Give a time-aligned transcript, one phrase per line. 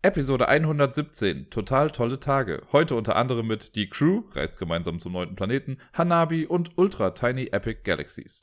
[0.00, 2.62] Episode 117, total tolle Tage.
[2.70, 7.48] Heute unter anderem mit Die Crew, reist gemeinsam zum neunten Planeten, Hanabi und Ultra Tiny
[7.50, 8.38] Epic Galaxies.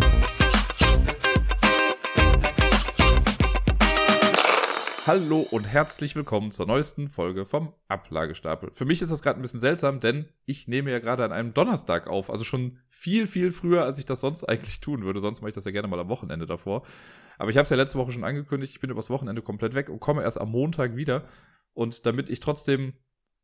[5.08, 8.72] Hallo und herzlich willkommen zur neuesten Folge vom Ablagestapel.
[8.74, 11.54] Für mich ist das gerade ein bisschen seltsam, denn ich nehme ja gerade an einem
[11.54, 15.22] Donnerstag auf, also schon viel, viel früher, als ich das sonst eigentlich tun würde.
[15.22, 16.84] Sonst mache ich das ja gerne mal am Wochenende davor.
[17.38, 19.90] Aber ich habe es ja letzte Woche schon angekündigt, ich bin übers Wochenende komplett weg
[19.90, 21.26] und komme erst am Montag wieder.
[21.74, 22.94] Und damit ich trotzdem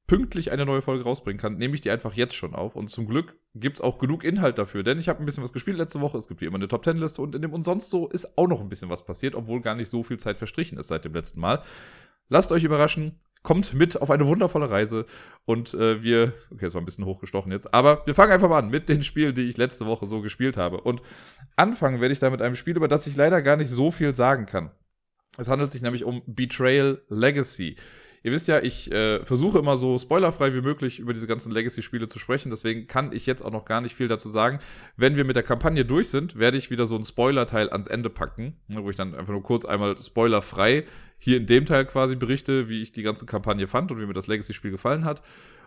[0.08, 2.76] pünktlich eine neue Folge rausbringen kann, nehme ich die einfach jetzt schon auf.
[2.76, 5.54] Und zum Glück gibt es auch genug Inhalt dafür, denn ich habe ein bisschen was
[5.54, 6.18] gespielt letzte Woche.
[6.18, 8.38] Es gibt wie immer eine Top Ten Liste und in dem und sonst so ist
[8.38, 11.06] auch noch ein bisschen was passiert, obwohl gar nicht so viel Zeit verstrichen ist seit
[11.06, 11.64] dem letzten Mal.
[12.28, 15.06] Lasst euch überraschen, kommt mit auf eine wundervolle Reise
[15.46, 18.60] und äh, wir, okay, das war ein bisschen hochgestochen jetzt, aber wir fangen einfach mal
[18.60, 20.82] an mit den Spielen, die ich letzte Woche so gespielt habe.
[20.82, 21.02] Und
[21.56, 24.14] anfangen werde ich da mit einem Spiel, über das ich leider gar nicht so viel
[24.14, 24.72] sagen kann.
[25.38, 27.78] Es handelt sich nämlich um Betrayal Legacy.
[28.24, 32.08] Ihr wisst ja, ich äh, versuche immer so spoilerfrei wie möglich über diese ganzen Legacy-Spiele
[32.08, 32.52] zu sprechen.
[32.52, 34.60] Deswegen kann ich jetzt auch noch gar nicht viel dazu sagen.
[34.96, 38.10] Wenn wir mit der Kampagne durch sind, werde ich wieder so einen Spoiler-Teil ans Ende
[38.12, 40.86] packen, ne, wo ich dann einfach nur kurz einmal spoilerfrei
[41.18, 44.14] hier in dem Teil quasi berichte, wie ich die ganze Kampagne fand und wie mir
[44.14, 45.24] das Legacy-Spiel gefallen hat.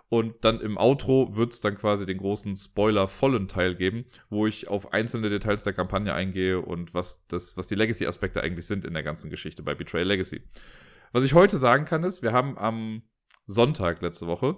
[0.08, 4.68] Und dann im Outro wird es dann quasi den großen spoilervollen Teil geben, wo ich
[4.68, 8.94] auf einzelne Details der Kampagne eingehe und was, das, was die Legacy-Aspekte eigentlich sind in
[8.94, 10.42] der ganzen Geschichte bei Betrayal Legacy.
[11.14, 13.02] Was ich heute sagen kann, ist, wir haben am
[13.46, 14.56] Sonntag letzte Woche,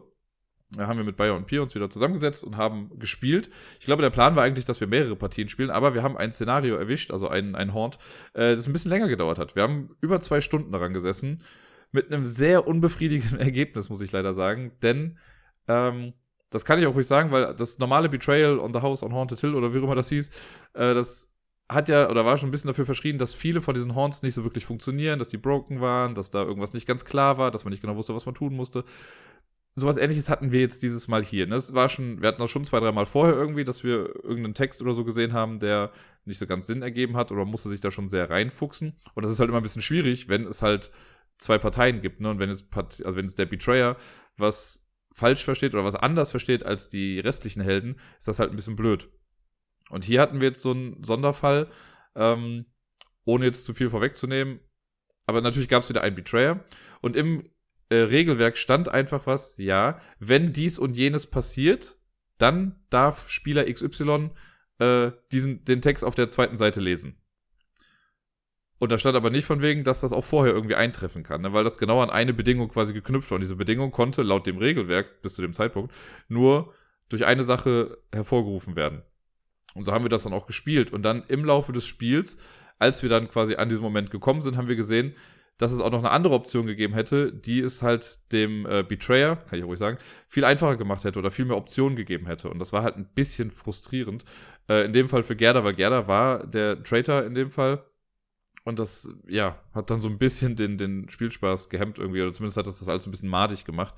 [0.71, 3.51] da haben wir mit Bayer und Pier uns wieder zusammengesetzt und haben gespielt.
[3.79, 6.33] Ich glaube, der Plan war eigentlich, dass wir mehrere Partien spielen, aber wir haben ein
[6.33, 7.99] Szenario erwischt, also ein, ein Haunt,
[8.33, 9.55] äh, das ein bisschen länger gedauert hat.
[9.55, 11.43] Wir haben über zwei Stunden daran gesessen,
[11.93, 15.19] mit einem sehr unbefriedigenden Ergebnis, muss ich leider sagen, denn
[15.69, 16.15] ähm,
[16.49, 19.41] das kann ich auch ruhig sagen, weil das normale Betrayal on the House on Haunted
[19.41, 20.31] Hill oder wie auch immer das hieß,
[20.73, 21.36] äh, das
[21.69, 24.35] hat ja oder war schon ein bisschen dafür verschrien, dass viele von diesen Horns nicht
[24.35, 27.65] so wirklich funktionieren, dass die broken waren, dass da irgendwas nicht ganz klar war, dass
[27.65, 28.85] man nicht genau wusste, was man tun musste.
[29.75, 31.47] Sowas ähnliches hatten wir jetzt dieses Mal hier.
[31.47, 31.57] Ne?
[31.73, 34.81] War schon, wir hatten das schon zwei, drei Mal vorher irgendwie, dass wir irgendeinen Text
[34.81, 35.93] oder so gesehen haben, der
[36.25, 38.97] nicht so ganz Sinn ergeben hat oder musste sich da schon sehr reinfuchsen.
[39.15, 40.91] Und das ist halt immer ein bisschen schwierig, wenn es halt
[41.37, 42.31] zwei Parteien gibt, ne?
[42.31, 43.97] Und wenn es, also wenn es der Betrayer
[44.39, 48.57] was falsch versteht oder was anders versteht als die restlichen Helden, ist das halt ein
[48.57, 49.09] bisschen blöd.
[49.91, 51.69] Und hier hatten wir jetzt so einen Sonderfall,
[52.15, 52.67] ähm,
[53.25, 54.61] ohne jetzt zu viel vorwegzunehmen.
[55.27, 56.65] Aber natürlich gab es wieder einen Betrayer.
[57.01, 57.45] Und im
[57.89, 61.99] äh, Regelwerk stand einfach was, ja, wenn dies und jenes passiert,
[62.39, 64.31] dann darf Spieler XY
[64.79, 67.21] äh, diesen, den Text auf der zweiten Seite lesen.
[68.79, 71.53] Und da stand aber nicht von wegen, dass das auch vorher irgendwie eintreffen kann, ne?
[71.55, 73.37] weil das genau an eine Bedingung quasi geknüpft war.
[73.37, 75.95] Und diese Bedingung konnte laut dem Regelwerk bis zu dem Zeitpunkt
[76.29, 76.75] nur
[77.09, 79.03] durch eine Sache hervorgerufen werden.
[79.77, 80.93] Und so haben wir das dann auch gespielt.
[80.93, 82.39] Und dann im Laufe des Spiels,
[82.79, 85.15] als wir dann quasi an diesem Moment gekommen sind, haben wir gesehen,
[85.59, 89.37] dass es auch noch eine andere Option gegeben hätte, die es halt dem äh, Betrayer,
[89.37, 89.99] kann ich ruhig sagen,
[90.29, 92.51] viel einfacher gemacht hätte oder viel mehr Optionen gegeben hätte.
[92.51, 94.25] Und das war halt ein bisschen frustrierend.
[94.69, 97.83] Äh, in dem Fall für Gerda, weil Gerda war der Traitor in dem Fall.
[98.65, 102.57] Und das, ja, hat dann so ein bisschen den, den Spielspaß gehemmt irgendwie, oder zumindest
[102.57, 103.95] hat das das alles ein bisschen madig gemacht.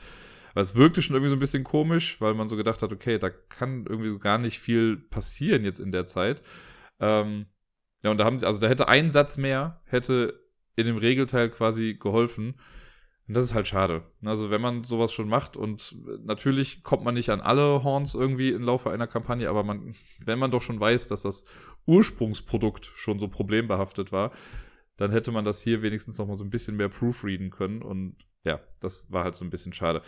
[0.54, 3.18] Weil es wirkte schon irgendwie so ein bisschen komisch, weil man so gedacht hat, okay,
[3.18, 6.42] da kann irgendwie so gar nicht viel passieren jetzt in der Zeit.
[7.00, 7.46] Ähm,
[8.02, 10.40] ja, und da haben sie, also da hätte ein Satz mehr, hätte
[10.76, 12.54] in dem Regelteil quasi geholfen.
[13.26, 14.04] Und das ist halt schade.
[14.24, 18.50] Also wenn man sowas schon macht und natürlich kommt man nicht an alle Horns irgendwie
[18.50, 19.94] im Laufe einer Kampagne, aber man,
[20.24, 21.44] wenn man doch schon weiß, dass das
[21.84, 24.32] Ursprungsprodukt schon so problembehaftet war,
[24.96, 28.16] dann hätte man das hier wenigstens noch mal so ein bisschen mehr proofreaden können und
[28.44, 30.02] ja, das war halt so ein bisschen schade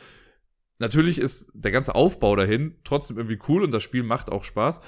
[0.80, 4.80] natürlich ist der ganze Aufbau dahin trotzdem irgendwie cool und das Spiel macht auch Spaß.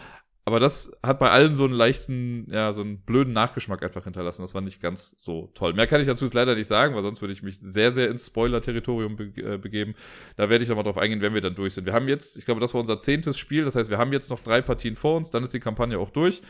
[0.45, 4.43] Aber das hat bei allen so einen leichten, ja, so einen blöden Nachgeschmack einfach hinterlassen.
[4.43, 5.73] Das war nicht ganz so toll.
[5.73, 8.11] Mehr kann ich dazu jetzt leider nicht sagen, weil sonst würde ich mich sehr, sehr
[8.11, 9.95] ins Spoiler-Territorium be äh, begeben.
[10.37, 11.87] Da werde ich nochmal drauf eingehen, wenn wir dann durch sind.
[11.87, 13.63] Wir haben jetzt, ich glaube, das war unser zehntes Spiel.
[13.63, 15.31] Das heißt, wir haben jetzt noch drei Partien vor uns.
[15.31, 16.43] Dann ist die Kampagne auch durch.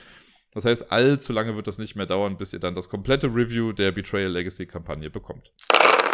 [0.53, 3.73] Das heißt, allzu lange wird das nicht mehr dauern, bis ihr dann das komplette Review
[3.73, 5.53] der Betrayal Legacy Kampagne bekommt.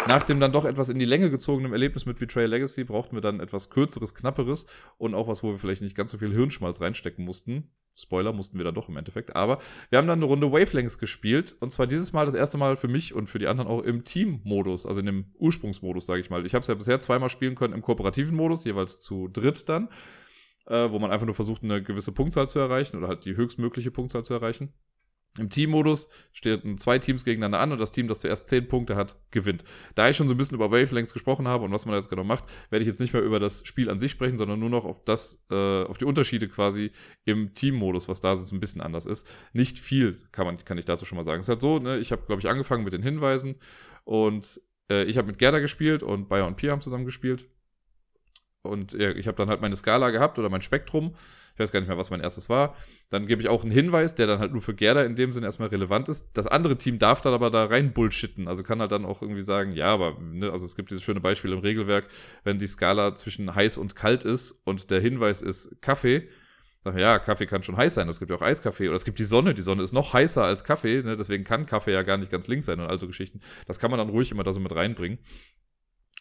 [0.07, 3.21] Nach dem dann doch etwas in die Länge gezogenen Erlebnis mit Betrayal Legacy brauchten wir
[3.21, 4.65] dann etwas kürzeres, knapperes
[4.97, 7.69] und auch was, wo wir vielleicht nicht ganz so viel Hirnschmalz reinstecken mussten.
[7.95, 9.35] Spoiler mussten wir dann doch im Endeffekt.
[9.35, 9.59] Aber
[9.89, 11.55] wir haben dann eine Runde Wavelengths gespielt.
[11.59, 14.05] Und zwar dieses Mal das erste Mal für mich und für die anderen auch im
[14.05, 16.45] Team-Modus, also in dem Ursprungsmodus, sage ich mal.
[16.45, 19.89] Ich habe es ja bisher zweimal spielen können im kooperativen Modus, jeweils zu dritt dann,
[20.67, 23.91] äh, wo man einfach nur versucht, eine gewisse Punktzahl zu erreichen oder halt die höchstmögliche
[23.91, 24.71] Punktzahl zu erreichen.
[25.37, 29.15] Im Teammodus stehen zwei Teams gegeneinander an und das Team, das zuerst zehn Punkte hat,
[29.31, 29.63] gewinnt.
[29.95, 32.23] Da ich schon so ein bisschen über Wavelengths gesprochen habe und was man jetzt genau
[32.23, 34.85] macht, werde ich jetzt nicht mehr über das Spiel an sich sprechen, sondern nur noch
[34.85, 36.91] auf das, äh, auf die Unterschiede quasi
[37.25, 39.27] im Teammodus, was da so ein bisschen anders ist.
[39.53, 41.39] Nicht viel kann man, kann ich dazu schon mal sagen.
[41.39, 43.55] Es ist halt so, ne, ich habe, glaube ich, angefangen mit den Hinweisen
[44.03, 47.47] und äh, ich habe mit Gerda gespielt und Bayer und Pia haben zusammen gespielt.
[48.61, 51.15] Und äh, ich habe dann halt meine Skala gehabt oder mein Spektrum.
[51.59, 52.73] Ich weiß gar nicht mehr, was mein erstes war.
[53.09, 55.45] Dann gebe ich auch einen Hinweis, der dann halt nur für Gerda in dem Sinne
[55.45, 56.31] erstmal relevant ist.
[56.37, 58.47] Das andere Team darf dann aber da rein bullshitten.
[58.47, 61.19] Also kann halt dann auch irgendwie sagen, ja, aber, ne, also es gibt dieses schöne
[61.19, 62.05] Beispiel im Regelwerk,
[62.45, 66.29] wenn die Skala zwischen heiß und kalt ist und der Hinweis ist Kaffee,
[66.85, 69.25] ja, Kaffee kann schon heiß sein, es gibt ja auch Eiskaffee oder es gibt die
[69.25, 71.17] Sonne, die Sonne ist noch heißer als Kaffee, ne?
[71.17, 73.41] deswegen kann Kaffee ja gar nicht ganz links sein und also Geschichten.
[73.67, 75.19] Das kann man dann ruhig immer da so mit reinbringen.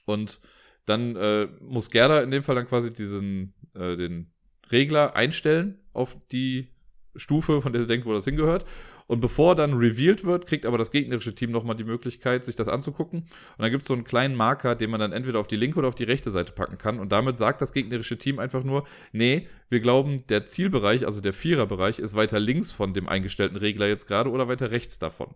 [0.05, 0.41] Und
[0.84, 4.32] dann äh, muss Gerda in dem Fall dann quasi diesen, äh, den
[4.70, 6.69] Regler einstellen auf die
[7.17, 8.65] Stufe, von der sie denkt, wo das hingehört.
[9.06, 12.69] Und bevor dann revealed wird, kriegt aber das gegnerische Team nochmal die Möglichkeit, sich das
[12.69, 13.20] anzugucken.
[13.20, 13.29] Und
[13.59, 15.88] dann gibt es so einen kleinen Marker, den man dann entweder auf die linke oder
[15.88, 17.00] auf die rechte Seite packen kann.
[17.00, 21.32] Und damit sagt das gegnerische Team einfach nur, nee, wir glauben, der Zielbereich, also der
[21.32, 25.35] Viererbereich, ist weiter links von dem eingestellten Regler jetzt gerade oder weiter rechts davon.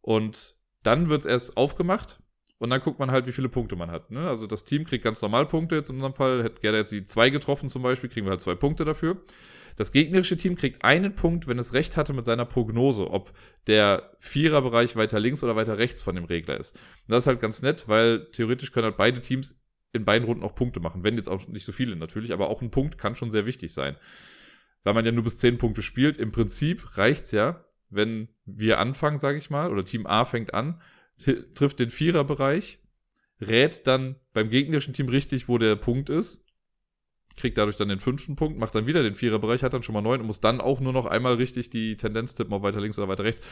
[0.00, 2.18] Und dann wird es erst aufgemacht
[2.58, 4.10] und dann guckt man halt, wie viele Punkte man hat.
[4.10, 4.28] Ne?
[4.28, 5.76] Also das Team kriegt ganz normal Punkte.
[5.76, 8.40] Jetzt in unserem Fall hätte Gerda jetzt die zwei getroffen zum Beispiel, kriegen wir halt
[8.40, 9.18] zwei Punkte dafür.
[9.76, 13.32] Das gegnerische Team kriegt einen Punkt, wenn es recht hatte mit seiner Prognose, ob
[13.68, 16.74] der Viererbereich weiter links oder weiter rechts von dem Regler ist.
[16.74, 19.62] Und das ist halt ganz nett, weil theoretisch können halt beide Teams
[19.92, 21.04] in beiden Runden auch Punkte machen.
[21.04, 23.72] Wenn jetzt auch nicht so viele natürlich, aber auch ein Punkt kann schon sehr wichtig
[23.72, 23.96] sein.
[24.82, 26.16] Weil man ja nur bis zehn Punkte spielt.
[26.16, 30.80] Im Prinzip reicht's ja, wenn wir anfangen, sage ich mal, oder Team A fängt an,
[31.18, 32.80] trifft den Viererbereich,
[33.40, 36.44] rät dann beim gegnerischen Team richtig, wo der Punkt ist,
[37.36, 40.02] kriegt dadurch dann den fünften Punkt, macht dann wieder den Viererbereich, hat dann schon mal
[40.02, 42.98] neun und muss dann auch nur noch einmal richtig die Tendenz tippen, ob weiter links
[42.98, 43.42] oder weiter rechts.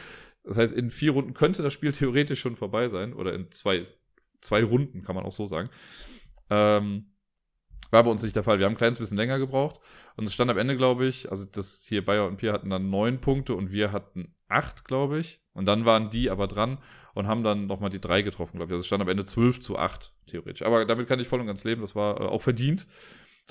[0.43, 3.87] Das heißt, in vier Runden könnte das Spiel theoretisch schon vorbei sein oder in zwei,
[4.41, 5.69] zwei Runden, kann man auch so sagen.
[6.49, 7.11] Ähm,
[7.91, 8.59] war bei uns nicht der Fall.
[8.59, 9.79] Wir haben ein kleines bisschen länger gebraucht.
[10.17, 12.89] Und es stand am Ende, glaube ich, also das hier Bayer und Pierre hatten dann
[12.89, 15.41] neun Punkte und wir hatten acht, glaube ich.
[15.53, 16.77] Und dann waren die aber dran
[17.13, 18.73] und haben dann nochmal die drei getroffen, glaube ich.
[18.73, 20.61] Also es stand am Ende zwölf zu acht, theoretisch.
[20.61, 21.81] Aber damit kann ich voll und ganz leben.
[21.81, 22.87] Das war äh, auch verdient.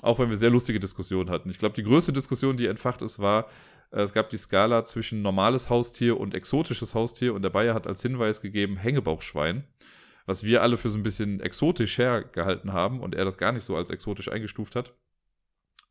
[0.01, 1.49] Auch wenn wir sehr lustige Diskussionen hatten.
[1.49, 3.47] Ich glaube, die größte Diskussion, die entfacht ist, war,
[3.91, 7.87] äh, es gab die Skala zwischen normales Haustier und exotisches Haustier und der Bayer hat
[7.87, 9.65] als Hinweis gegeben Hängebauchschwein
[10.27, 13.63] was wir alle für so ein bisschen exotisch hergehalten haben und er das gar nicht
[13.63, 14.93] so als exotisch eingestuft hat.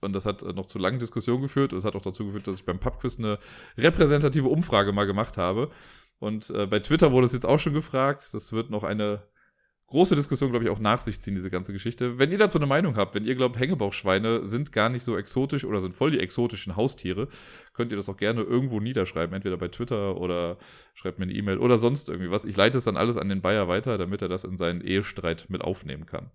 [0.00, 1.72] Und das hat noch zu langen Diskussionen geführt.
[1.72, 3.38] Und es hat auch dazu geführt, dass ich beim Pubquiz eine
[3.78, 5.70] repräsentative Umfrage mal gemacht habe.
[6.19, 8.28] Und äh, bei Twitter wurde es jetzt auch schon gefragt.
[8.32, 9.22] Das wird noch eine
[9.88, 12.19] große Diskussion, glaube ich, auch nach sich ziehen, diese ganze Geschichte.
[12.19, 15.64] Wenn ihr dazu eine Meinung habt, wenn ihr glaubt, Hängebauchschweine sind gar nicht so exotisch
[15.64, 17.28] oder sind voll die exotischen Haustiere,
[17.72, 20.58] könnt ihr das auch gerne irgendwo niederschreiben, entweder bei Twitter oder
[20.94, 22.44] schreibt mir eine E-Mail oder sonst irgendwie was.
[22.44, 25.46] Ich leite es dann alles an den Bayer weiter, damit er das in seinen Ehestreit
[25.48, 26.31] mit aufnehmen kann.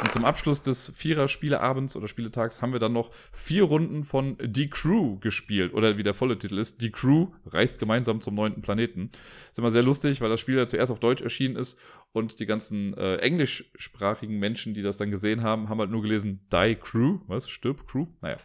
[0.00, 4.70] Und zum Abschluss des Vierer-Spieleabends oder Spieletags haben wir dann noch vier Runden von Die
[4.70, 5.74] Crew gespielt.
[5.74, 9.10] Oder wie der volle Titel ist, Die Crew reist gemeinsam zum neunten Planeten.
[9.50, 11.78] ist immer sehr lustig, weil das Spiel ja zuerst auf Deutsch erschienen ist
[12.12, 16.46] und die ganzen äh, englischsprachigen Menschen, die das dann gesehen haben, haben halt nur gelesen
[16.52, 17.18] Die Crew.
[17.26, 17.48] Was?
[17.48, 18.06] Stirb Crew?
[18.20, 18.36] Naja.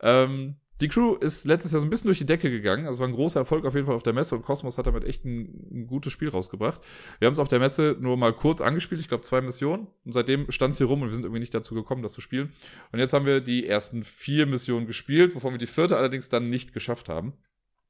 [0.00, 2.86] Ähm, die Crew ist letztes Jahr so ein bisschen durch die Decke gegangen.
[2.86, 5.04] Also war ein großer Erfolg auf jeden Fall auf der Messe und Cosmos hat damit
[5.04, 6.80] echt ein, ein gutes Spiel rausgebracht.
[7.20, 9.86] Wir haben es auf der Messe nur mal kurz angespielt, ich glaube zwei Missionen.
[10.04, 12.20] Und seitdem stand es hier rum und wir sind irgendwie nicht dazu gekommen, das zu
[12.20, 12.52] spielen.
[12.92, 16.50] Und jetzt haben wir die ersten vier Missionen gespielt, wovon wir die vierte allerdings dann
[16.50, 17.34] nicht geschafft haben.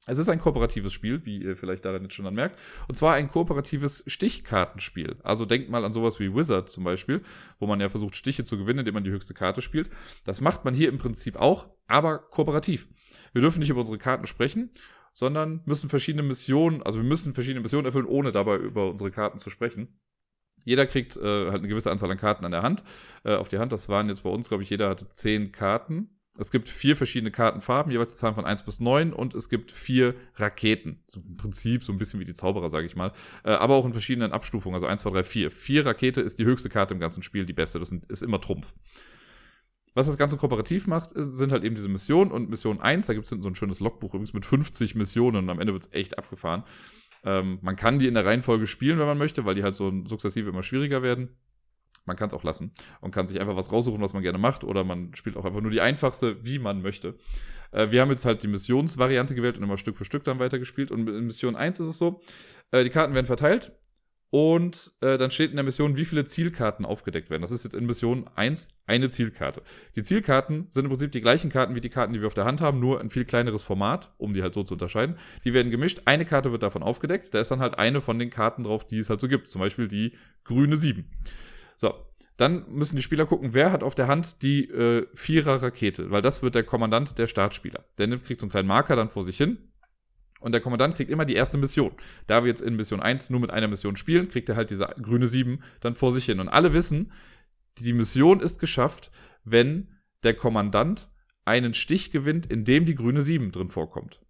[0.07, 2.59] Es ist ein kooperatives Spiel, wie ihr vielleicht daran jetzt schon dann merkt.
[2.89, 5.17] Und zwar ein kooperatives Stichkartenspiel.
[5.23, 7.23] Also denkt mal an sowas wie Wizard zum Beispiel,
[7.59, 9.89] wo man ja versucht, Stiche zu gewinnen, indem man die höchste Karte spielt.
[10.25, 12.89] Das macht man hier im Prinzip auch, aber kooperativ.
[13.33, 14.71] Wir dürfen nicht über unsere Karten sprechen,
[15.15, 19.39] sondern müssen verschiedene Missionen, also wir müssen verschiedene Missionen erfüllen, ohne dabei über unsere Karten
[19.39, 20.01] zu sprechen.
[20.65, 21.21] Jeder kriegt äh,
[21.51, 22.85] halt eine gewisse Anzahl an Karten an der Hand,
[23.23, 23.73] äh, auf die Hand.
[23.73, 27.31] Das waren jetzt bei uns, glaube ich, jeder hatte zehn Karten es gibt vier verschiedene
[27.31, 31.01] Kartenfarben, jeweils die Zahlen von 1 bis 9 und es gibt vier Raketen.
[31.07, 33.13] So im Prinzip so ein bisschen wie die Zauberer, sage ich mal.
[33.45, 35.51] Äh, aber auch in verschiedenen Abstufungen, also 1, 2, 3, 4.
[35.53, 37.79] Vier Rakete ist die höchste Karte im ganzen Spiel, die beste.
[37.79, 38.75] Das ist immer Trumpf.
[39.95, 42.33] Was das Ganze kooperativ macht, sind halt eben diese Missionen.
[42.33, 45.51] Und Mission 1, da gibt es so ein schönes Logbuch übrigens mit 50 Missionen und
[45.51, 46.65] am Ende wird es echt abgefahren.
[47.23, 49.93] Ähm, man kann die in der Reihenfolge spielen, wenn man möchte, weil die halt so
[50.07, 51.29] sukzessive immer schwieriger werden.
[52.05, 54.65] Man kann es auch lassen und kann sich einfach was raussuchen, was man gerne macht,
[54.65, 57.15] oder man spielt auch einfach nur die einfachste, wie man möchte.
[57.73, 60.91] Äh, wir haben jetzt halt die Missionsvariante gewählt und immer Stück für Stück dann weitergespielt.
[60.91, 62.21] Und in Mission 1 ist es so,
[62.71, 63.73] äh, die Karten werden verteilt
[64.35, 67.43] und äh, dann steht in der Mission, wie viele Zielkarten aufgedeckt werden.
[67.43, 69.63] Das ist jetzt in Mission 1 eine Zielkarte.
[69.95, 72.45] Die Zielkarten sind im Prinzip die gleichen Karten wie die Karten, die wir auf der
[72.45, 75.19] Hand haben, nur ein viel kleineres Format, um die halt so zu unterscheiden.
[75.45, 76.03] Die werden gemischt.
[76.07, 77.33] Eine Karte wird davon aufgedeckt.
[77.33, 79.47] Da ist dann halt eine von den Karten drauf, die es halt so gibt.
[79.47, 81.09] Zum Beispiel die grüne 7.
[81.77, 81.95] So,
[82.37, 86.43] dann müssen die Spieler gucken, wer hat auf der Hand die äh, Vierer-Rakete, weil das
[86.43, 87.85] wird der Kommandant der Startspieler.
[87.99, 89.59] Der nimmt, kriegt so einen kleinen Marker dann vor sich hin
[90.41, 91.93] Und der Kommandant kriegt immer die erste Mission.
[92.27, 94.87] Da wir jetzt in Mission 1 nur mit einer Mission spielen, kriegt er halt diese
[95.01, 96.41] grüne 7 dann vor sich hin.
[96.41, 97.13] Und alle wissen,
[97.79, 99.13] die Mission ist geschafft,
[99.45, 99.89] wenn
[100.25, 101.09] der Kommandant
[101.45, 104.24] einen Stich gewinnt, in dem die grüne 7 drin vorkommt.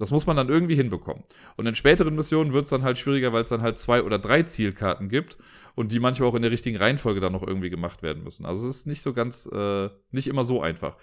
[0.00, 1.24] Das muss man dann irgendwie hinbekommen.
[1.56, 4.18] Und in späteren Missionen wird es dann halt schwieriger, weil es dann halt zwei oder
[4.18, 5.36] drei Zielkarten gibt
[5.74, 8.46] und die manchmal auch in der richtigen Reihenfolge dann noch irgendwie gemacht werden müssen.
[8.46, 10.96] Also es ist nicht so ganz, äh, nicht immer so einfach.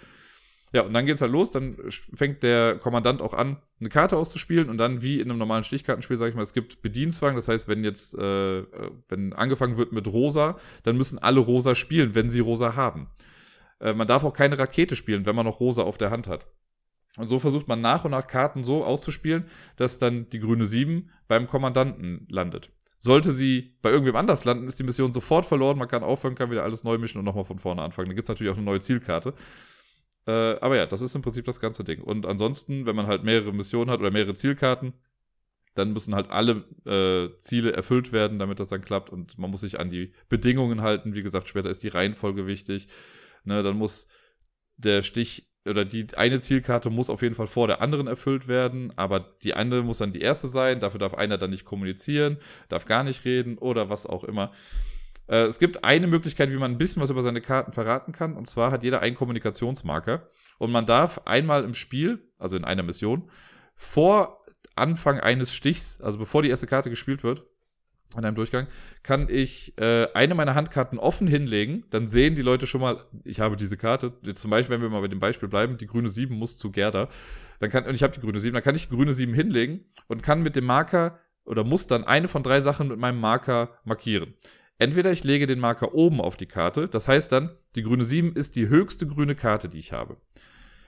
[0.74, 1.77] Ja, und dann geht's halt los, dann
[2.13, 6.18] fängt der Kommandant auch an, eine Karte auszuspielen und dann wie in einem normalen Stichkartenspiel,
[6.18, 8.63] sag ich mal, es gibt Bedienzwang, das heißt, wenn jetzt, äh,
[9.10, 13.12] wenn angefangen wird mit Rosa, dann müssen alle Rosa spielen, wenn sie Rosa haben.
[13.80, 16.48] Äh, man darf auch keine Rakete spielen, wenn man noch Rosa auf der Hand hat.
[17.18, 19.46] Und so versucht man nach und nach Karten so auszuspielen,
[19.76, 22.72] dass dann die grüne 7 beim Kommandanten landet.
[23.00, 25.78] Sollte sie bei irgendwem anders landen, ist die Mission sofort verloren.
[25.78, 28.08] Man kann aufhören, kann wieder alles neu mischen und nochmal von vorne anfangen.
[28.08, 29.34] Dann gibt's natürlich auch eine neue Zielkarte.
[30.26, 32.02] Äh, aber ja, das ist im Prinzip das ganze Ding.
[32.02, 34.94] Und ansonsten, wenn man halt mehrere Missionen hat oder mehrere Zielkarten,
[35.76, 39.10] dann müssen halt alle äh, Ziele erfüllt werden, damit das dann klappt.
[39.12, 41.14] Und man muss sich an die Bedingungen halten.
[41.14, 42.88] Wie gesagt, später ist die Reihenfolge wichtig.
[43.44, 44.08] Ne, dann muss
[44.76, 48.94] der Stich oder die eine Zielkarte muss auf jeden Fall vor der anderen erfüllt werden,
[48.96, 50.80] aber die andere muss dann die erste sein.
[50.80, 52.38] Dafür darf einer dann nicht kommunizieren,
[52.70, 54.52] darf gar nicht reden oder was auch immer.
[55.28, 58.36] Äh, es gibt eine Möglichkeit, wie man ein bisschen was über seine Karten verraten kann,
[58.36, 60.30] und zwar hat jeder einen Kommunikationsmarker.
[60.58, 63.30] Und man darf einmal im Spiel, also in einer Mission,
[63.76, 64.42] vor
[64.76, 67.44] Anfang eines Stichs, also bevor die erste Karte gespielt wird,
[68.16, 68.68] an einem Durchgang,
[69.04, 71.84] kann ich äh, eine meiner Handkarten offen hinlegen.
[71.90, 74.14] Dann sehen die Leute schon mal, ich habe diese Karte.
[74.34, 77.10] Zum Beispiel, wenn wir mal bei dem Beispiel bleiben, die grüne 7 muss zu Gerda.
[77.60, 79.86] Dann kann, und ich habe die grüne 7, dann kann ich die grüne 7 hinlegen
[80.08, 83.78] und kann mit dem Marker oder muss dann eine von drei Sachen mit meinem Marker
[83.84, 84.34] markieren.
[84.80, 88.36] Entweder ich lege den Marker oben auf die Karte, das heißt dann, die grüne 7
[88.36, 90.18] ist die höchste grüne Karte, die ich habe.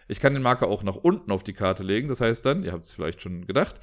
[0.09, 2.73] Ich kann den Marker auch nach unten auf die Karte legen, das heißt dann, ihr
[2.73, 3.75] habt es vielleicht schon gedacht,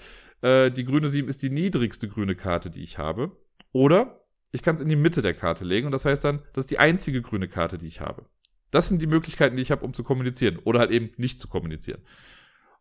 [0.43, 3.37] äh, die grüne 7 ist die niedrigste grüne Karte, die ich habe.
[3.73, 4.21] Oder
[4.53, 6.71] ich kann es in die Mitte der Karte legen und das heißt dann, das ist
[6.71, 8.27] die einzige grüne Karte, die ich habe.
[8.71, 11.49] Das sind die Möglichkeiten, die ich habe, um zu kommunizieren oder halt eben nicht zu
[11.49, 12.03] kommunizieren.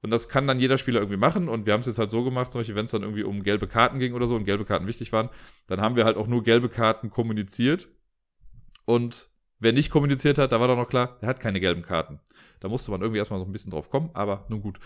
[0.02, 1.50] Und das kann dann jeder Spieler irgendwie machen.
[1.50, 3.42] Und wir haben es jetzt halt so gemacht, zum Beispiel, wenn es dann irgendwie um
[3.42, 5.30] gelbe Karten ging oder so und gelbe Karten wichtig waren,
[5.68, 7.88] dann haben wir halt auch nur gelbe Karten kommuniziert.
[8.86, 12.20] Und wer nicht kommuniziert hat, da war doch noch klar, er hat keine gelben Karten.
[12.60, 14.80] Da musste man irgendwie erstmal so ein bisschen drauf kommen, aber nun gut.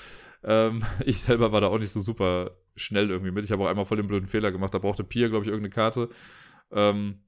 [0.44, 3.46] Ähm, ich selber war da auch nicht so super schnell irgendwie mit.
[3.46, 4.74] Ich habe auch einmal voll den blöden Fehler gemacht.
[4.74, 6.10] Da brauchte Pia, glaube ich, irgendeine Karte.
[6.72, 7.22] Ähm,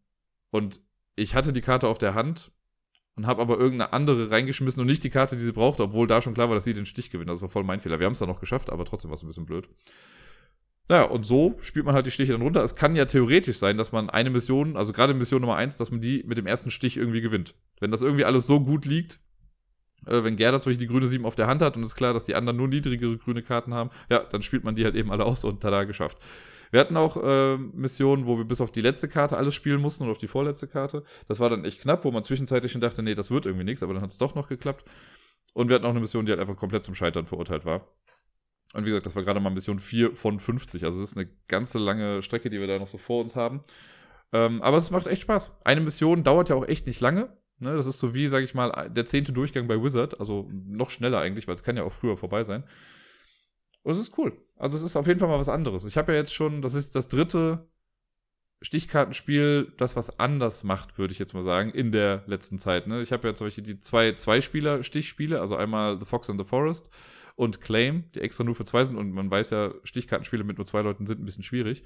[0.51, 0.81] und
[1.15, 2.51] ich hatte die Karte auf der Hand
[3.15, 6.21] und habe aber irgendeine andere reingeschmissen und nicht die Karte, die sie brauchte, obwohl da
[6.21, 7.29] schon klar war, dass sie den Stich gewinnt.
[7.29, 7.99] Das war voll mein Fehler.
[7.99, 9.67] Wir haben es dann noch geschafft, aber trotzdem war es ein bisschen blöd.
[10.87, 12.63] Naja, und so spielt man halt die Stiche dann runter.
[12.63, 15.91] Es kann ja theoretisch sein, dass man eine Mission, also gerade Mission Nummer eins, dass
[15.91, 17.55] man die mit dem ersten Stich irgendwie gewinnt.
[17.79, 19.19] Wenn das irgendwie alles so gut liegt,
[20.05, 21.95] äh, wenn Gerda zum Beispiel die grüne 7 auf der Hand hat und es ist
[21.95, 24.95] klar, dass die anderen nur niedrigere grüne Karten haben, ja, dann spielt man die halt
[24.95, 26.17] eben alle aus und tada, geschafft.
[26.71, 30.03] Wir hatten auch äh, Missionen, wo wir bis auf die letzte Karte alles spielen mussten
[30.03, 31.03] oder auf die vorletzte Karte.
[31.27, 33.83] Das war dann echt knapp, wo man zwischenzeitlich schon dachte, nee, das wird irgendwie nichts,
[33.83, 34.85] aber dann hat es doch noch geklappt.
[35.53, 37.87] Und wir hatten auch eine Mission, die halt einfach komplett zum Scheitern verurteilt war.
[38.73, 40.85] Und wie gesagt, das war gerade mal Mission 4 von 50.
[40.85, 43.61] Also es ist eine ganze lange Strecke, die wir da noch so vor uns haben.
[44.31, 45.51] Ähm, aber es macht echt Spaß.
[45.65, 47.35] Eine Mission dauert ja auch echt nicht lange.
[47.61, 47.75] Ne?
[47.75, 50.19] Das ist so wie, sag ich mal, der zehnte Durchgang bei Wizard.
[50.19, 52.63] Also noch schneller eigentlich, weil es kann ja auch früher vorbei sein.
[53.83, 54.33] Und es ist cool.
[54.57, 55.85] Also es ist auf jeden Fall mal was anderes.
[55.85, 57.67] Ich habe ja jetzt schon, das ist das dritte
[58.61, 62.85] Stichkartenspiel, das was anders macht, würde ich jetzt mal sagen, in der letzten Zeit.
[62.85, 63.01] Ne?
[63.01, 66.89] Ich habe ja zum Beispiel die zwei Zwei-Spieler-Stichspiele, also einmal The Fox and the Forest
[67.35, 68.97] und Claim, die extra nur für zwei sind.
[68.97, 71.83] Und man weiß ja, Stichkartenspiele mit nur zwei Leuten sind ein bisschen schwierig.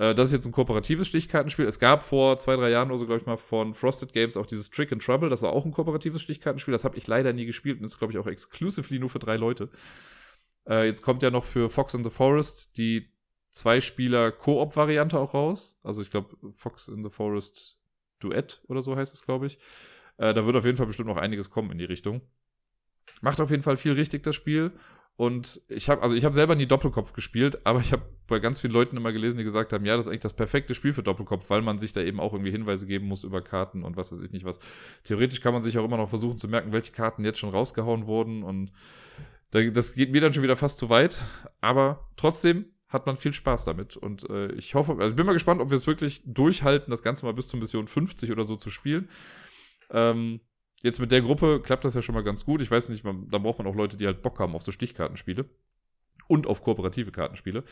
[0.00, 1.66] Äh, das ist jetzt ein kooperatives Stichkartenspiel.
[1.66, 4.46] Es gab vor zwei, drei Jahren oder so, glaube ich mal, von Frosted Games auch
[4.46, 5.28] dieses Trick and Trouble.
[5.28, 6.72] Das war auch ein kooperatives Stichkartenspiel.
[6.72, 9.36] Das habe ich leider nie gespielt und ist, glaube ich, auch exclusively nur für drei
[9.36, 9.68] Leute.
[10.66, 13.12] Äh, jetzt kommt ja noch für Fox in the Forest die
[13.50, 15.78] Zwei-Spieler-Koop-Variante auch raus.
[15.82, 17.78] Also ich glaube, Fox in the Forest
[18.20, 19.58] Duett oder so heißt es, glaube ich.
[20.16, 22.22] Äh, da wird auf jeden Fall bestimmt noch einiges kommen in die Richtung.
[23.20, 24.72] Macht auf jeden Fall viel richtig, das Spiel.
[25.20, 28.58] Und ich habe, also ich habe selber nie Doppelkopf gespielt, aber ich habe bei ganz
[28.58, 31.02] vielen Leuten immer gelesen, die gesagt haben, ja, das ist eigentlich das perfekte Spiel für
[31.02, 34.10] Doppelkopf, weil man sich da eben auch irgendwie Hinweise geben muss über Karten und was
[34.10, 34.60] weiß ich nicht was.
[35.04, 38.06] Theoretisch kann man sich auch immer noch versuchen zu merken, welche Karten jetzt schon rausgehauen
[38.06, 38.72] wurden und
[39.50, 41.22] das geht mir dann schon wieder fast zu weit,
[41.60, 43.98] aber trotzdem hat man viel Spaß damit.
[43.98, 47.02] Und äh, ich hoffe, also ich bin mal gespannt, ob wir es wirklich durchhalten, das
[47.02, 49.10] Ganze mal bis zur Mission 50 oder so zu spielen.
[49.90, 50.40] Ähm,
[50.82, 52.62] jetzt mit der Gruppe klappt das ja schon mal ganz gut.
[52.62, 54.72] Ich weiß nicht, man, da braucht man auch Leute, die halt Bock haben auf so
[54.72, 55.46] Stichkartenspiele.
[56.28, 57.64] und auf kooperative Kartenspiele.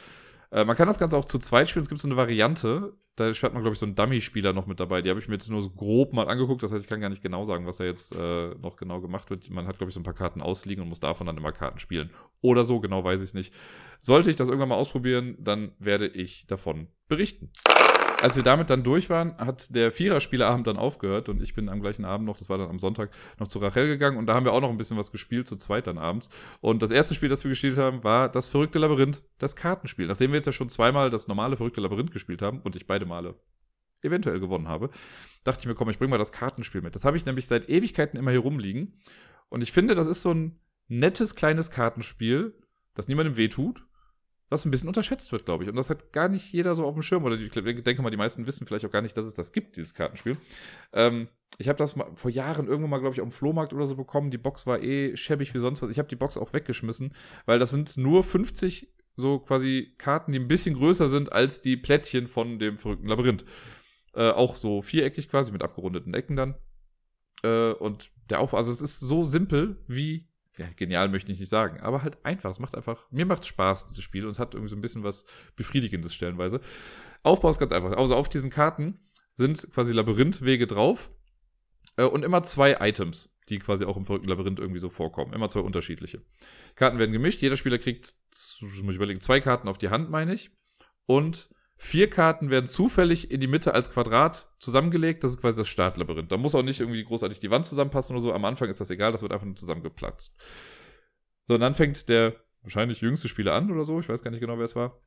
[0.50, 1.82] Äh, man kann das Ganze auch zu zweit spielen.
[1.82, 4.80] Es gibt so eine Variante, da hat man, glaube ich, so einen Dummy-Spieler noch mit
[4.80, 5.02] dabei.
[5.02, 6.62] Die habe ich mir jetzt nur so grob mal angeguckt.
[6.62, 9.30] Das heißt, ich kann gar nicht genau sagen, was da jetzt äh, noch genau gemacht
[9.30, 9.48] wird.
[9.50, 11.78] Man hat, glaube ich, so ein paar Karten ausliegen und muss davon dann immer Karten
[11.78, 12.10] spielen.
[12.40, 13.52] Oder so, genau weiß ich es nicht.
[14.00, 17.50] Sollte ich das irgendwann mal ausprobieren, dann werde ich davon berichten
[18.20, 21.80] als wir damit dann durch waren, hat der Viererspieleabend dann aufgehört und ich bin am
[21.80, 24.44] gleichen Abend noch, das war dann am Sonntag, noch zu Rachel gegangen und da haben
[24.44, 26.28] wir auch noch ein bisschen was gespielt, zu zweit dann abends.
[26.60, 30.06] Und das erste Spiel, das wir gespielt haben, war das verrückte Labyrinth, das Kartenspiel.
[30.06, 33.06] Nachdem wir jetzt ja schon zweimal das normale verrückte Labyrinth gespielt haben und ich beide
[33.06, 33.36] Male
[34.02, 34.90] eventuell gewonnen habe,
[35.44, 36.94] dachte ich mir, komm, ich bring mal das Kartenspiel mit.
[36.94, 38.94] Das habe ich nämlich seit Ewigkeiten immer hier rumliegen.
[39.48, 40.58] Und ich finde, das ist so ein
[40.88, 42.54] nettes kleines Kartenspiel,
[42.94, 43.87] das niemandem wehtut
[44.48, 45.70] was ein bisschen unterschätzt wird, glaube ich.
[45.70, 47.24] Und das hat gar nicht jeder so auf dem Schirm.
[47.24, 49.76] Oder ich denke mal, die meisten wissen vielleicht auch gar nicht, dass es das gibt,
[49.76, 50.36] dieses Kartenspiel.
[50.92, 51.28] Ähm,
[51.58, 53.96] ich habe das mal vor Jahren irgendwann mal, glaube ich, auf dem Flohmarkt oder so
[53.96, 54.30] bekommen.
[54.30, 55.90] Die Box war eh schäbig wie sonst was.
[55.90, 57.14] Ich habe die Box auch weggeschmissen,
[57.46, 61.76] weil das sind nur 50 so quasi Karten, die ein bisschen größer sind als die
[61.76, 63.44] Plättchen von dem verrückten Labyrinth.
[64.14, 66.54] Äh, auch so viereckig quasi mit abgerundeten Ecken dann.
[67.42, 70.27] Äh, und der Aufbau, also es ist so simpel wie
[70.58, 72.50] ja, genial möchte ich nicht sagen, aber halt einfach.
[72.50, 75.04] Es macht einfach, mir macht Spaß, dieses Spiel, und es hat irgendwie so ein bisschen
[75.04, 75.24] was
[75.56, 76.60] Befriedigendes stellenweise.
[77.22, 77.92] Aufbau ist ganz einfach.
[77.92, 78.98] Also auf diesen Karten
[79.34, 81.10] sind quasi Labyrinthwege drauf
[81.96, 85.32] äh, und immer zwei Items, die quasi auch im verrückten Labyrinth irgendwie so vorkommen.
[85.32, 86.22] Immer zwei unterschiedliche.
[86.74, 88.14] Karten werden gemischt, jeder Spieler kriegt,
[88.60, 90.50] muss ich überlegen, zwei Karten auf die Hand, meine ich.
[91.06, 91.50] Und
[91.80, 95.22] Vier Karten werden zufällig in die Mitte als Quadrat zusammengelegt.
[95.22, 96.30] Das ist quasi das Startlabyrinth.
[96.30, 98.32] Da muss auch nicht irgendwie großartig die Wand zusammenpassen oder so.
[98.32, 100.34] Am Anfang ist das egal, das wird einfach nur zusammengeplatzt.
[101.46, 104.00] So, und dann fängt der wahrscheinlich jüngste Spieler an oder so.
[104.00, 105.00] Ich weiß gar nicht genau, wer es war.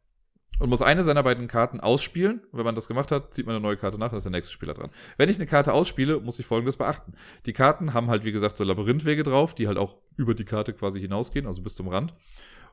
[0.59, 2.41] Und muss eine seiner beiden Karten ausspielen.
[2.53, 4.53] Wenn man das gemacht hat, zieht man eine neue Karte nach, dann ist der nächste
[4.53, 4.91] Spieler dran.
[5.17, 7.15] Wenn ich eine Karte ausspiele, muss ich folgendes beachten.
[7.45, 10.71] Die Karten haben halt, wie gesagt, so Labyrinthwege drauf, die halt auch über die Karte
[10.71, 12.13] quasi hinausgehen, also bis zum Rand.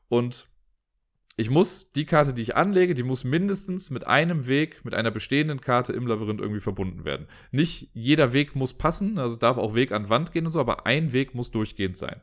[0.09, 0.49] Und
[1.39, 5.13] ich muss die Karte, die ich anlege, die muss mindestens mit einem Weg, mit einer
[5.13, 7.29] bestehenden Karte im Labyrinth irgendwie verbunden werden.
[7.53, 10.85] Nicht jeder Weg muss passen, also darf auch Weg an Wand gehen und so, aber
[10.85, 12.21] ein Weg muss durchgehend sein.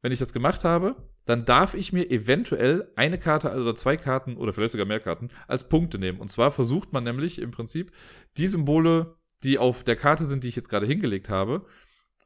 [0.00, 0.94] Wenn ich das gemacht habe,
[1.24, 5.30] dann darf ich mir eventuell eine Karte oder zwei Karten oder vielleicht sogar mehr Karten
[5.48, 6.20] als Punkte nehmen.
[6.20, 7.90] Und zwar versucht man nämlich im Prinzip
[8.36, 11.66] die Symbole, die auf der Karte sind, die ich jetzt gerade hingelegt habe,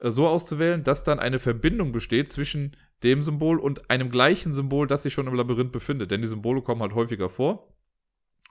[0.01, 4.87] äh, so auszuwählen, dass dann eine Verbindung besteht zwischen dem Symbol und einem gleichen Symbol,
[4.87, 6.11] das sich schon im Labyrinth befindet.
[6.11, 7.69] Denn die Symbole kommen halt häufiger vor.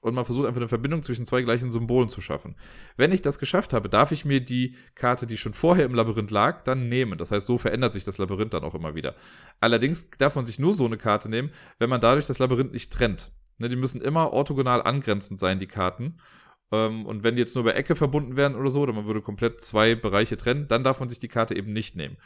[0.02, 2.58] Und man versucht einfach eine Verbindung zwischen zwei gleichen Symbolen zu schaffen.
[2.98, 6.30] Wenn ich das geschafft habe, darf ich mir die Karte, die schon vorher im Labyrinth
[6.30, 7.18] lag, dann nehmen.
[7.18, 9.16] Das heißt, so verändert sich das Labyrinth dann auch immer wieder.
[9.62, 12.92] Allerdings darf man sich nur so eine Karte nehmen, wenn man dadurch das Labyrinth nicht
[12.92, 13.32] trennt.
[13.60, 16.18] Ne, die müssen immer orthogonal angrenzend sein, die Karten.
[16.74, 19.22] Ähm, und wenn die jetzt nur bei Ecke verbunden werden oder so, oder man würde
[19.22, 22.18] komplett zwei Bereiche trennen, dann darf man sich die Karte eben nicht nehmen.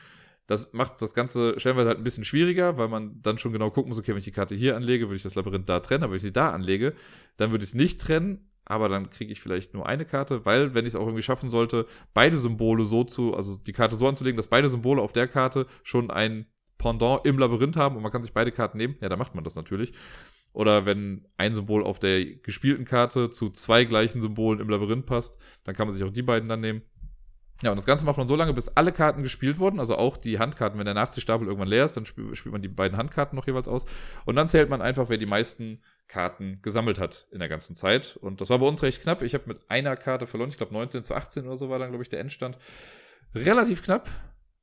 [0.47, 3.89] Das macht das Ganze stellenweise halt ein bisschen schwieriger, weil man dann schon genau gucken
[3.89, 6.11] muss, okay, wenn ich die Karte hier anlege, würde ich das Labyrinth da trennen, aber
[6.11, 6.93] wenn ich sie da anlege,
[7.35, 10.73] dann würde ich es nicht trennen, aber dann kriege ich vielleicht nur eine Karte, weil,
[10.73, 14.07] wenn ich es auch irgendwie schaffen sollte, beide Symbole so zu, also die Karte so
[14.07, 18.11] anzulegen, dass beide Symbole auf der Karte schon ein Pendant im Labyrinth haben und man
[18.11, 19.93] kann sich beide Karten nehmen, ja, dann macht man das natürlich.
[20.53, 25.37] Oder wenn ein Symbol auf der gespielten Karte zu zwei gleichen Symbolen im Labyrinth passt,
[25.63, 26.81] dann kann man sich auch die beiden dann nehmen.
[27.63, 30.17] Ja, und das Ganze macht man so lange, bis alle Karten gespielt wurden, also auch
[30.17, 30.77] die Handkarten.
[30.77, 33.85] Wenn der Nachziehstapel irgendwann leer ist, dann spielt man die beiden Handkarten noch jeweils aus.
[34.25, 38.15] Und dann zählt man einfach, wer die meisten Karten gesammelt hat in der ganzen Zeit.
[38.17, 39.23] Und das war bei uns recht knapp.
[39.23, 40.49] Ich habe mit einer Karte verloren.
[40.49, 42.59] Ich glaube 19 zu 18 oder so war dann, glaube ich, der Endstand.
[43.33, 44.07] Relativ knapp,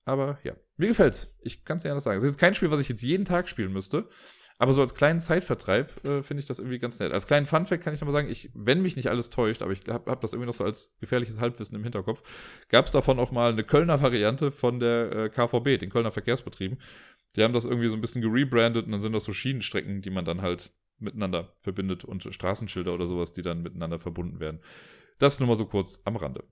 [0.05, 1.35] aber ja, mir gefällt's.
[1.43, 2.19] Ich kann es ja anders sagen.
[2.19, 4.09] Es ist kein Spiel, was ich jetzt jeden Tag spielen müsste.
[4.59, 7.13] Aber so als kleinen Zeitvertreib äh, finde ich das irgendwie ganz nett.
[7.13, 9.81] Als kleinen Funfact kann ich nochmal sagen, ich, wenn mich nicht alles täuscht, aber ich
[9.89, 12.23] habe hab das irgendwie noch so als gefährliches Halbwissen im Hinterkopf,
[12.69, 16.79] gab es davon auch mal eine Kölner Variante von der äh, KVB, den Kölner Verkehrsbetrieben.
[17.35, 20.11] Die haben das irgendwie so ein bisschen gerebrandet und dann sind das so Schienenstrecken, die
[20.11, 24.61] man dann halt miteinander verbindet und Straßenschilder oder sowas, die dann miteinander verbunden werden.
[25.19, 26.45] Das nur mal so kurz am Rande.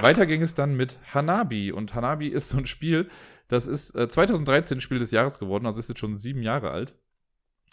[0.00, 1.72] Weiter ging es dann mit Hanabi.
[1.72, 3.08] Und Hanabi ist so ein Spiel,
[3.48, 6.94] das ist äh, 2013 Spiel des Jahres geworden, also ist jetzt schon sieben Jahre alt.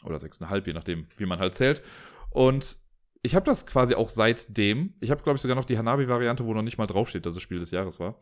[0.04, 1.82] Oder sechseinhalb, je nachdem, wie man halt zählt.
[2.30, 2.78] Und
[3.24, 4.94] ich habe das quasi auch seitdem.
[5.00, 7.42] Ich habe, glaube ich, sogar noch die Hanabi-Variante, wo noch nicht mal draufsteht, dass es
[7.42, 8.22] Spiel des Jahres war.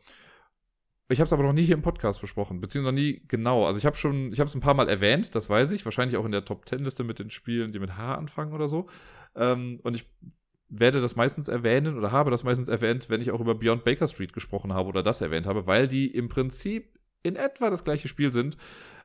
[1.08, 3.68] Ich habe es aber noch nie hier im Podcast besprochen, beziehungsweise noch nie genau.
[3.68, 6.18] Also ich habe schon, ich habe es ein paar Mal erwähnt, das weiß ich, wahrscheinlich
[6.18, 8.88] auch in der Top Ten Liste mit den Spielen, die mit H anfangen oder so.
[9.36, 10.08] Ähm, und ich
[10.68, 14.08] werde das meistens erwähnen oder habe das meistens erwähnt, wenn ich auch über Beyond Baker
[14.08, 16.95] Street gesprochen habe oder das erwähnt habe, weil die im Prinzip
[17.26, 18.58] in etwa das gleiche Spiel sind.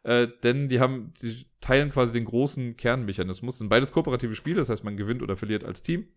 [0.03, 3.59] Äh, denn die haben, die teilen quasi den großen Kernmechanismus.
[3.59, 6.09] sind beides kooperative Spiele, das heißt, man gewinnt oder verliert als Team.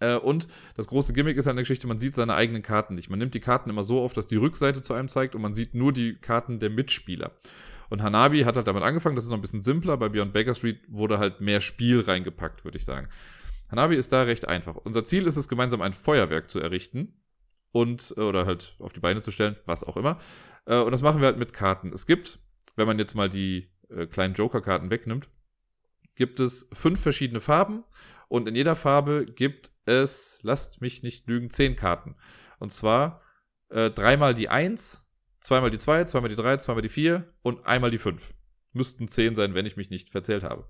[0.00, 3.10] Äh, und das große Gimmick ist an der Geschichte, man sieht seine eigenen Karten nicht.
[3.10, 5.54] Man nimmt die Karten immer so auf, dass die Rückseite zu einem zeigt und man
[5.54, 7.32] sieht nur die Karten der Mitspieler.
[7.90, 9.96] Und Hanabi hat halt damit angefangen, das ist noch ein bisschen simpler.
[9.96, 13.08] Bei Beyond Baker Street wurde halt mehr Spiel reingepackt, würde ich sagen.
[13.70, 14.76] Hanabi ist da recht einfach.
[14.76, 17.14] Unser Ziel ist es, gemeinsam ein Feuerwerk zu errichten
[17.72, 20.18] und äh, oder halt auf die Beine zu stellen, was auch immer.
[20.68, 21.92] Äh, und das machen wir halt mit Karten.
[21.92, 22.38] Es gibt,
[22.76, 25.28] wenn man jetzt mal die äh, kleinen Joker-Karten wegnimmt,
[26.14, 27.84] gibt es fünf verschiedene Farben
[28.28, 32.16] und in jeder Farbe gibt es, lasst mich nicht lügen, zehn Karten.
[32.58, 33.22] Und zwar
[33.70, 35.06] äh, dreimal die eins,
[35.40, 38.34] zweimal die zwei, zweimal die drei, zweimal die vier und einmal die fünf.
[38.72, 40.68] Müssten zehn sein, wenn ich mich nicht verzählt habe.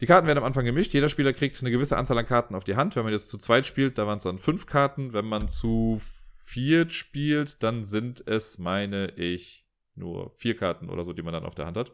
[0.00, 0.94] Die Karten werden am Anfang gemischt.
[0.94, 2.96] Jeder Spieler kriegt eine gewisse Anzahl an Karten auf die Hand.
[2.96, 5.12] Wenn man jetzt zu zweit spielt, da waren es dann fünf Karten.
[5.12, 6.00] Wenn man zu
[6.50, 11.44] viert spielt, dann sind es, meine ich, nur vier Karten oder so, die man dann
[11.44, 11.92] auf der Hand hat.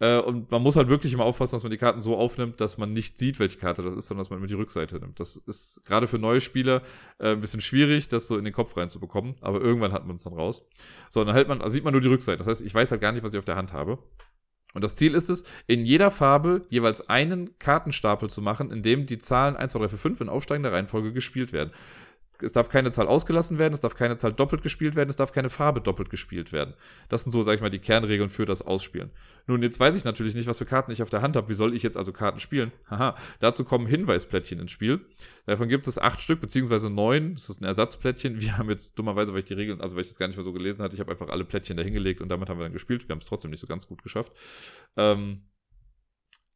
[0.00, 2.78] Äh, und man muss halt wirklich immer aufpassen, dass man die Karten so aufnimmt, dass
[2.78, 5.18] man nicht sieht, welche Karte das ist, sondern dass man immer die Rückseite nimmt.
[5.18, 6.82] Das ist gerade für neue Spieler
[7.18, 10.22] äh, ein bisschen schwierig, das so in den Kopf reinzubekommen, aber irgendwann hat man es
[10.22, 10.68] dann raus.
[11.10, 12.38] So, dann hält man, also sieht man nur die Rückseite.
[12.38, 13.98] Das heißt, ich weiß halt gar nicht, was ich auf der Hand habe.
[14.74, 19.06] Und das Ziel ist es, in jeder Farbe jeweils einen Kartenstapel zu machen, in dem
[19.06, 21.72] die Zahlen 1, 2, 3, 4, 5 in aufsteigender Reihenfolge gespielt werden.
[22.40, 25.32] Es darf keine Zahl ausgelassen werden, es darf keine Zahl doppelt gespielt werden, es darf
[25.32, 26.74] keine Farbe doppelt gespielt werden.
[27.08, 29.10] Das sind so, sag ich mal, die Kernregeln für das Ausspielen.
[29.46, 31.48] Nun, jetzt weiß ich natürlich nicht, was für Karten ich auf der Hand habe.
[31.48, 32.70] Wie soll ich jetzt also Karten spielen?
[32.88, 35.00] Haha, dazu kommen Hinweisplättchen ins Spiel.
[35.46, 37.34] Davon gibt es acht Stück, beziehungsweise neun.
[37.34, 38.40] Das ist ein Ersatzplättchen.
[38.40, 40.44] Wir haben jetzt dummerweise, weil ich die Regeln, also weil ich das gar nicht mehr
[40.44, 42.72] so gelesen hatte, ich habe einfach alle Plättchen da hingelegt und damit haben wir dann
[42.72, 43.08] gespielt.
[43.08, 44.32] Wir haben es trotzdem nicht so ganz gut geschafft.
[44.96, 45.42] Ähm,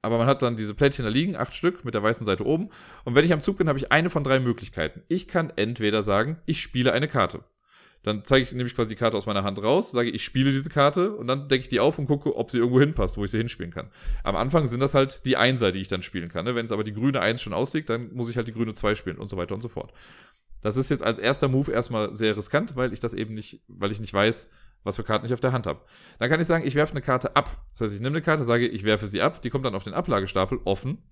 [0.02, 2.70] aber man hat dann diese Plättchen da liegen, acht Stück mit der weißen Seite oben.
[3.04, 5.02] Und wenn ich am Zug bin, habe ich eine von drei Möglichkeiten.
[5.08, 7.44] Ich kann entweder sagen, ich spiele eine Karte.
[8.02, 10.70] Dann zeige ich nämlich quasi die Karte aus meiner Hand raus, sage ich spiele diese
[10.70, 13.30] Karte und dann decke ich die auf und gucke, ob sie irgendwo hinpasst, wo ich
[13.30, 13.90] sie hinspielen kann.
[14.24, 16.44] Am Anfang sind das halt die Einser, die ich dann spielen kann.
[16.44, 16.56] Ne?
[16.56, 18.96] Wenn es aber die grüne Eins schon ausliegt, dann muss ich halt die grüne Zwei
[18.96, 19.92] spielen und so weiter und so fort.
[20.62, 23.92] Das ist jetzt als erster Move erstmal sehr riskant, weil ich das eben nicht, weil
[23.92, 24.48] ich nicht weiß,
[24.84, 25.80] was für Karten ich auf der Hand habe.
[26.18, 27.64] Dann kann ich sagen, ich werfe eine Karte ab.
[27.72, 29.84] Das heißt, ich nehme eine Karte, sage, ich werfe sie ab, die kommt dann auf
[29.84, 31.02] den Ablagestapel offen.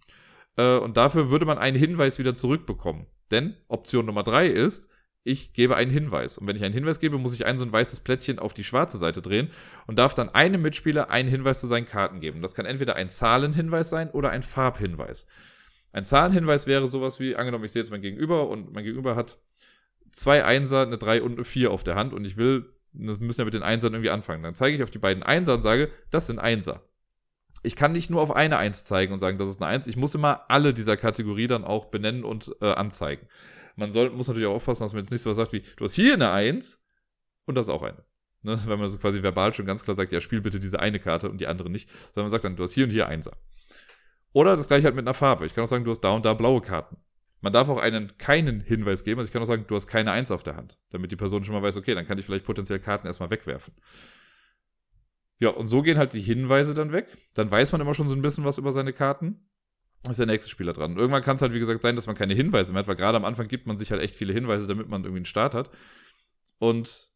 [0.56, 3.06] Äh, und dafür würde man einen Hinweis wieder zurückbekommen.
[3.30, 4.90] Denn Option Nummer drei ist,
[5.22, 6.38] ich gebe einen Hinweis.
[6.38, 8.64] Und wenn ich einen Hinweis gebe, muss ich ein so ein weißes Plättchen auf die
[8.64, 9.50] schwarze Seite drehen
[9.87, 12.40] und darf dann einem Mitspieler einen Hinweis zu seinen Karten geben.
[12.42, 15.26] Das kann entweder ein Zahlenhinweis sein oder ein Farbhinweis.
[15.92, 19.38] Ein Zahlenhinweis wäre sowas wie, angenommen, ich sehe jetzt mein Gegenüber und mein Gegenüber hat
[20.11, 23.40] zwei Einser, eine drei und eine vier auf der Hand und ich will wir müssen
[23.40, 24.42] ja mit den Einsern irgendwie anfangen.
[24.42, 26.83] Dann zeige ich auf die beiden Einser und sage, das sind Einser.
[27.62, 29.87] Ich kann nicht nur auf eine Eins zeigen und sagen, das ist eine Eins.
[29.87, 33.26] Ich muss immer alle dieser Kategorie dann auch benennen und äh, anzeigen.
[33.76, 35.85] Man soll, muss natürlich auch aufpassen, dass man jetzt nicht so was sagt wie, du
[35.85, 36.83] hast hier eine Eins
[37.46, 38.05] und das ist auch eine.
[38.42, 38.59] Ne?
[38.66, 41.31] Wenn man so quasi verbal schon ganz klar sagt, ja, spiel bitte diese eine Karte
[41.31, 41.88] und die andere nicht.
[42.14, 43.37] Sondern man sagt dann, du hast hier und hier Einser.
[44.33, 45.46] Oder das gleiche halt mit einer Farbe.
[45.46, 46.96] Ich kann auch sagen, du hast da und da blaue Karten.
[47.40, 49.18] Man darf auch einen keinen Hinweis geben.
[49.18, 51.44] Also ich kann auch sagen, du hast keine Eins auf der Hand, damit die Person
[51.44, 53.74] schon mal weiß, okay, dann kann ich vielleicht potenziell Karten erstmal wegwerfen.
[55.38, 57.16] Ja, und so gehen halt die Hinweise dann weg.
[57.35, 59.48] Dann weiß man immer schon so ein bisschen was über seine Karten.
[60.09, 60.92] ist der nächste Spieler dran.
[60.92, 62.96] Und irgendwann kann es halt, wie gesagt, sein, dass man keine Hinweise mehr hat, weil
[62.96, 65.55] gerade am Anfang gibt man sich halt echt viele Hinweise, damit man irgendwie einen Start
[65.55, 65.70] hat.
[66.59, 67.11] Und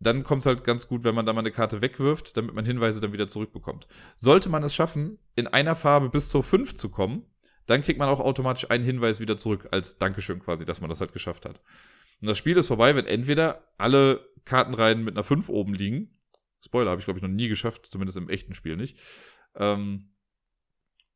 [0.00, 2.64] dann kommt es halt ganz gut, wenn man da mal eine Karte wegwirft, damit man
[2.66, 3.86] Hinweise dann wieder zurückbekommt.
[4.16, 7.24] Sollte man es schaffen, in einer Farbe bis zur 5 zu kommen,
[7.66, 11.00] dann kriegt man auch automatisch einen Hinweis wieder zurück, als Dankeschön quasi, dass man das
[11.00, 11.60] halt geschafft hat.
[12.20, 16.18] Und das Spiel ist vorbei, wenn entweder alle Kartenreihen mit einer 5 oben liegen.
[16.62, 18.98] Spoiler, habe ich, glaube ich, noch nie geschafft, zumindest im echten Spiel nicht.
[19.54, 20.10] Ähm,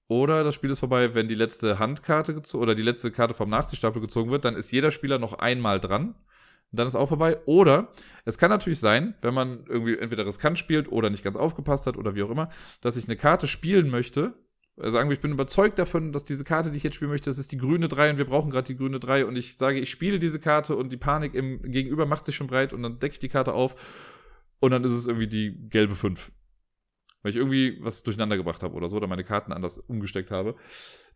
[0.09, 4.01] oder das Spiel ist vorbei, wenn die letzte Handkarte oder die letzte Karte vom Nachziehstapel
[4.01, 6.15] gezogen wird, dann ist jeder Spieler noch einmal dran.
[6.73, 7.39] dann ist auch vorbei.
[7.47, 7.93] Oder
[8.25, 11.97] es kann natürlich sein, wenn man irgendwie entweder riskant spielt oder nicht ganz aufgepasst hat
[11.97, 14.35] oder wie auch immer, dass ich eine Karte spielen möchte,
[14.77, 17.39] sagen wir, ich bin überzeugt davon, dass diese Karte, die ich jetzt spielen möchte, das
[17.39, 19.91] ist die grüne 3 und wir brauchen gerade die grüne 3 und ich sage, ich
[19.91, 23.13] spiele diese Karte und die Panik im Gegenüber macht sich schon breit und dann decke
[23.13, 23.77] ich die Karte auf
[24.61, 26.33] und dann ist es irgendwie die gelbe 5.
[27.23, 30.57] Weil ich irgendwie was durcheinander gebracht habe oder so oder meine Karten anders umgesteckt habe.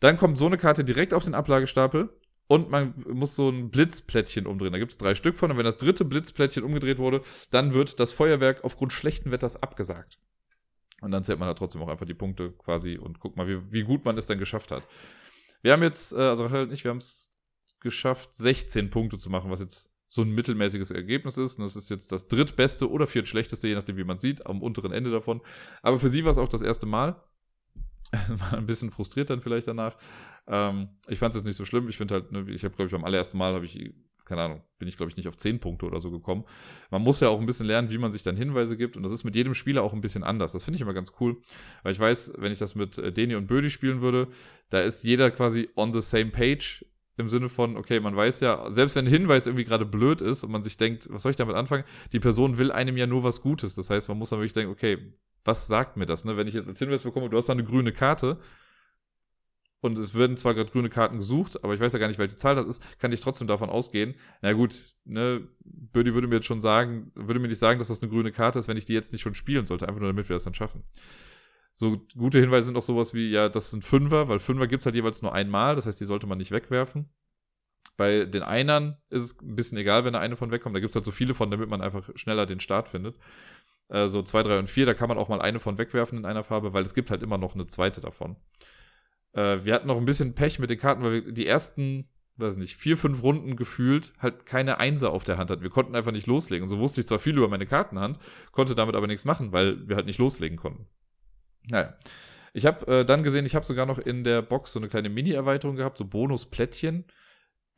[0.00, 2.10] Dann kommt so eine Karte direkt auf den Ablagestapel
[2.46, 4.72] und man muss so ein Blitzplättchen umdrehen.
[4.72, 8.00] Da gibt es drei Stück von und wenn das dritte Blitzplättchen umgedreht wurde, dann wird
[8.00, 10.18] das Feuerwerk aufgrund schlechten Wetters abgesagt.
[11.00, 13.72] Und dann zählt man da trotzdem auch einfach die Punkte quasi und guckt mal, wie,
[13.72, 14.82] wie gut man es dann geschafft hat.
[15.62, 17.34] Wir haben jetzt, äh, also halt nicht, wir haben es
[17.80, 21.58] geschafft, 16 Punkte zu machen, was jetzt so ein mittelmäßiges Ergebnis ist.
[21.58, 24.92] Und das ist jetzt das drittbeste oder viertschlechteste, je nachdem, wie man sieht, am unteren
[24.92, 25.40] Ende davon.
[25.82, 27.22] Aber für sie war es auch das erste Mal.
[28.28, 29.94] War ein bisschen frustriert dann vielleicht danach.
[30.46, 31.90] Ähm, ich fand es jetzt nicht so schlimm.
[31.90, 33.92] Ich finde halt, ne, ich habe, glaube ich, beim allerersten Mal habe ich
[34.28, 36.44] keine Ahnung, bin ich, glaube ich, nicht auf 10 Punkte oder so gekommen.
[36.90, 38.96] Man muss ja auch ein bisschen lernen, wie man sich dann Hinweise gibt.
[38.96, 40.52] Und das ist mit jedem Spieler auch ein bisschen anders.
[40.52, 41.38] Das finde ich immer ganz cool.
[41.82, 44.28] Weil ich weiß, wenn ich das mit äh, Deni und Bödi spielen würde,
[44.68, 46.84] da ist jeder quasi on the same page.
[47.16, 50.44] Im Sinne von, okay, man weiß ja, selbst wenn ein Hinweis irgendwie gerade blöd ist
[50.44, 51.82] und man sich denkt, was soll ich damit anfangen?
[52.12, 53.74] Die Person will einem ja nur was Gutes.
[53.74, 54.98] Das heißt, man muss dann wirklich denken, okay,
[55.44, 56.24] was sagt mir das?
[56.24, 56.36] Ne?
[56.36, 58.38] Wenn ich jetzt als Hinweis bekomme, du hast da eine grüne Karte
[59.80, 62.36] und es werden zwar gerade grüne Karten gesucht, aber ich weiß ja gar nicht, welche
[62.36, 64.14] Zahl das ist, kann ich trotzdem davon ausgehen.
[64.42, 68.02] Na gut, ne, Birdie würde mir jetzt schon sagen, würde mir nicht sagen, dass das
[68.02, 70.28] eine grüne Karte ist, wenn ich die jetzt nicht schon spielen sollte, einfach nur damit
[70.28, 70.82] wir das dann schaffen.
[71.74, 74.86] So gute Hinweise sind auch sowas wie, ja, das sind Fünfer, weil Fünfer gibt es
[74.86, 77.08] halt jeweils nur einmal, das heißt, die sollte man nicht wegwerfen.
[77.96, 80.74] Bei den Einern ist es ein bisschen egal, wenn da eine von wegkommt.
[80.74, 83.16] Da gibt es halt so viele von, damit man einfach schneller den Start findet.
[83.90, 86.24] Äh, so zwei, drei und vier, da kann man auch mal eine von wegwerfen in
[86.24, 88.36] einer Farbe, weil es gibt halt immer noch eine zweite davon.
[89.38, 92.56] Äh, wir hatten noch ein bisschen Pech mit den Karten, weil wir die ersten, weiß
[92.56, 95.62] nicht, vier, fünf Runden gefühlt halt keine Einser auf der Hand hatten.
[95.62, 96.64] Wir konnten einfach nicht loslegen.
[96.64, 98.18] Und so wusste ich zwar viel über meine Kartenhand,
[98.50, 100.86] konnte damit aber nichts machen, weil wir halt nicht loslegen konnten.
[101.68, 101.94] Naja.
[102.54, 105.10] Ich habe äh, dann gesehen, ich habe sogar noch in der Box so eine kleine
[105.10, 107.04] Mini-Erweiterung gehabt, so Bonusplättchen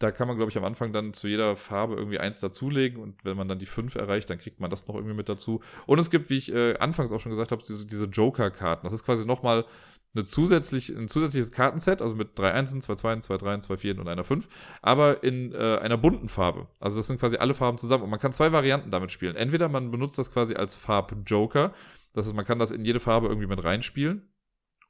[0.00, 3.22] da kann man, glaube ich, am Anfang dann zu jeder Farbe irgendwie eins dazulegen und
[3.22, 5.60] wenn man dann die fünf erreicht, dann kriegt man das noch irgendwie mit dazu.
[5.86, 8.82] Und es gibt, wie ich äh, anfangs auch schon gesagt habe, diese, diese Joker-Karten.
[8.82, 9.66] Das ist quasi nochmal
[10.14, 14.00] eine zusätzlich, ein zusätzliches Kartenset, also mit drei Einsen, zwei Zweien, zwei Dreien, zwei Vieren
[14.00, 14.48] und einer Fünf,
[14.82, 16.68] aber in äh, einer bunten Farbe.
[16.80, 19.36] Also das sind quasi alle Farben zusammen und man kann zwei Varianten damit spielen.
[19.36, 21.72] Entweder man benutzt das quasi als Farb-Joker,
[22.12, 24.28] das heißt, man kann das in jede Farbe irgendwie mit reinspielen,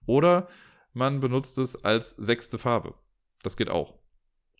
[0.07, 0.49] oder
[0.95, 2.95] man benutzt es als sechste Farbe.
[3.43, 4.01] Das geht auch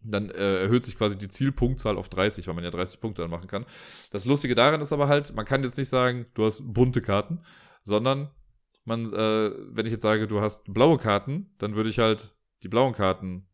[0.03, 3.31] dann äh, erhöht sich quasi die Zielpunktzahl auf 30, weil man ja 30 Punkte dann
[3.31, 3.67] machen kann.
[4.11, 7.41] Das Lustige daran ist aber halt, man kann jetzt nicht sagen, du hast bunte Karten,
[7.83, 8.31] sondern
[8.91, 12.69] man, äh, wenn ich jetzt sage, du hast blaue Karten, dann würde ich halt die
[12.69, 13.47] blauen Karten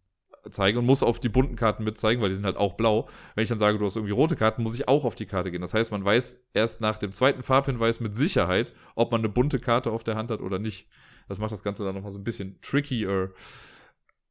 [0.51, 3.09] zeigen und muss auf die bunten Karten mitzeigen, weil die sind halt auch blau.
[3.35, 5.51] Wenn ich dann sage, du hast irgendwie rote Karten, muss ich auch auf die Karte
[5.51, 5.61] gehen.
[5.61, 9.59] Das heißt, man weiß erst nach dem zweiten Farbhinweis mit Sicherheit, ob man eine bunte
[9.59, 10.89] Karte auf der Hand hat oder nicht.
[11.29, 13.33] Das macht das Ganze dann nochmal so ein bisschen trickier.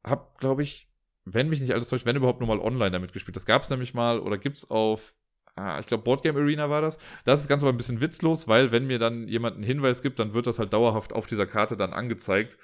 [0.04, 0.88] Hab, glaube ich,
[1.24, 3.36] wenn mich nicht alles täuscht, wenn überhaupt nur mal online damit gespielt.
[3.36, 5.16] Das gab es nämlich mal oder gibt es auf,
[5.56, 6.98] ah, ich glaube, Boardgame Arena war das.
[7.24, 10.18] Das ist ganz aber ein bisschen witzlos, weil wenn mir dann jemand einen Hinweis gibt,
[10.18, 12.58] dann wird das halt dauerhaft auf dieser Karte dann angezeigt.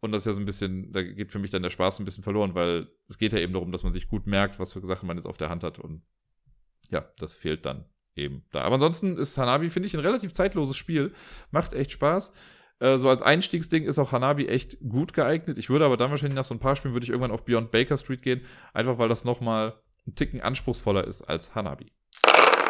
[0.00, 2.04] Und das ist ja so ein bisschen, da geht für mich dann der Spaß ein
[2.04, 4.84] bisschen verloren, weil es geht ja eben darum, dass man sich gut merkt, was für
[4.86, 5.78] Sachen man jetzt auf der Hand hat.
[5.78, 6.02] Und
[6.90, 8.62] ja, das fehlt dann eben da.
[8.62, 11.12] Aber ansonsten ist Hanabi, finde ich, ein relativ zeitloses Spiel.
[11.50, 12.32] Macht echt Spaß.
[12.80, 15.58] Äh, so als Einstiegsding ist auch Hanabi echt gut geeignet.
[15.58, 17.70] Ich würde aber dann wahrscheinlich nach so ein paar Spielen würde ich irgendwann auf Beyond
[17.72, 18.42] Baker Street gehen,
[18.72, 19.74] einfach weil das nochmal
[20.06, 21.92] ein Ticken anspruchsvoller ist als Hanabi.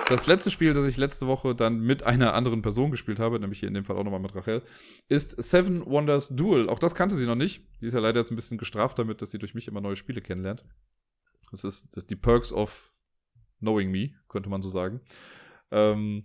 [0.09, 3.61] Das letzte Spiel, das ich letzte Woche dann mit einer anderen Person gespielt habe, nämlich
[3.61, 4.63] hier in dem Fall auch nochmal mit Rachel,
[5.09, 6.71] ist Seven Wonders Duel.
[6.71, 7.63] Auch das kannte sie noch nicht.
[7.83, 9.97] Die ist ja leider jetzt ein bisschen gestraft damit, dass sie durch mich immer neue
[9.97, 10.65] Spiele kennenlernt.
[11.51, 12.91] Das ist, das die Perks of
[13.59, 15.03] Knowing Me, könnte man so sagen.
[15.71, 16.25] Ähm,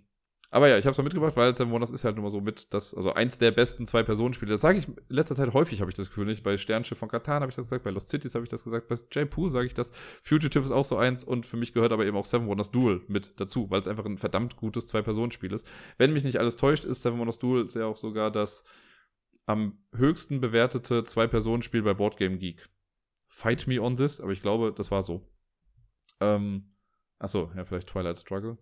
[0.54, 2.72] aber ja, ich habe es mal mitgebracht, weil Seven Wonders ist halt immer so mit,
[2.72, 4.52] das, also eins der besten Zwei-Personen-Spiele.
[4.52, 6.26] Das sage ich in letzter Zeit häufig, habe ich das Gefühl.
[6.26, 8.62] Nicht bei Sternschiff von Katan habe ich das gesagt, bei Lost Cities habe ich das
[8.62, 9.90] gesagt, bei J-Pool sage ich das.
[10.22, 13.02] Fugitive ist auch so eins und für mich gehört aber eben auch Seven Wonders Duel
[13.08, 15.66] mit dazu, weil es einfach ein verdammt gutes Zwei-Personen-Spiel ist.
[15.98, 18.62] Wenn mich nicht alles täuscht, ist Seven Wonders Duel ja auch sogar das
[19.46, 22.68] am höchsten bewertete Zwei-Personen-Spiel bei Boardgame Geek.
[23.26, 25.28] Fight me on this, aber ich glaube, das war so.
[26.20, 26.76] Ähm,
[27.18, 28.56] achso, ja, vielleicht Twilight Struggle.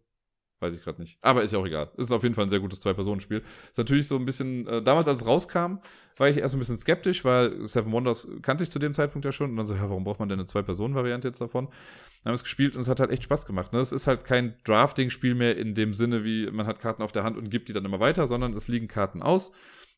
[0.62, 1.18] Weiß ich gerade nicht.
[1.22, 1.90] Aber ist ja auch egal.
[1.96, 3.42] Ist auf jeden Fall ein sehr gutes Zwei-Personen-Spiel.
[3.68, 5.78] Ist natürlich so ein bisschen, äh, damals als es rauskam,
[6.16, 9.32] war ich erst ein bisschen skeptisch, weil Seven Wonders kannte ich zu dem Zeitpunkt ja
[9.32, 9.50] schon.
[9.50, 11.64] Und dann so, ja, warum braucht man denn eine Zwei-Personen-Variante jetzt davon?
[11.64, 13.72] Dann haben wir es gespielt und es hat halt echt Spaß gemacht.
[13.72, 13.80] Ne?
[13.80, 17.24] Es ist halt kein Drafting-Spiel mehr in dem Sinne, wie man hat Karten auf der
[17.24, 19.50] Hand und gibt die dann immer weiter, sondern es liegen Karten aus.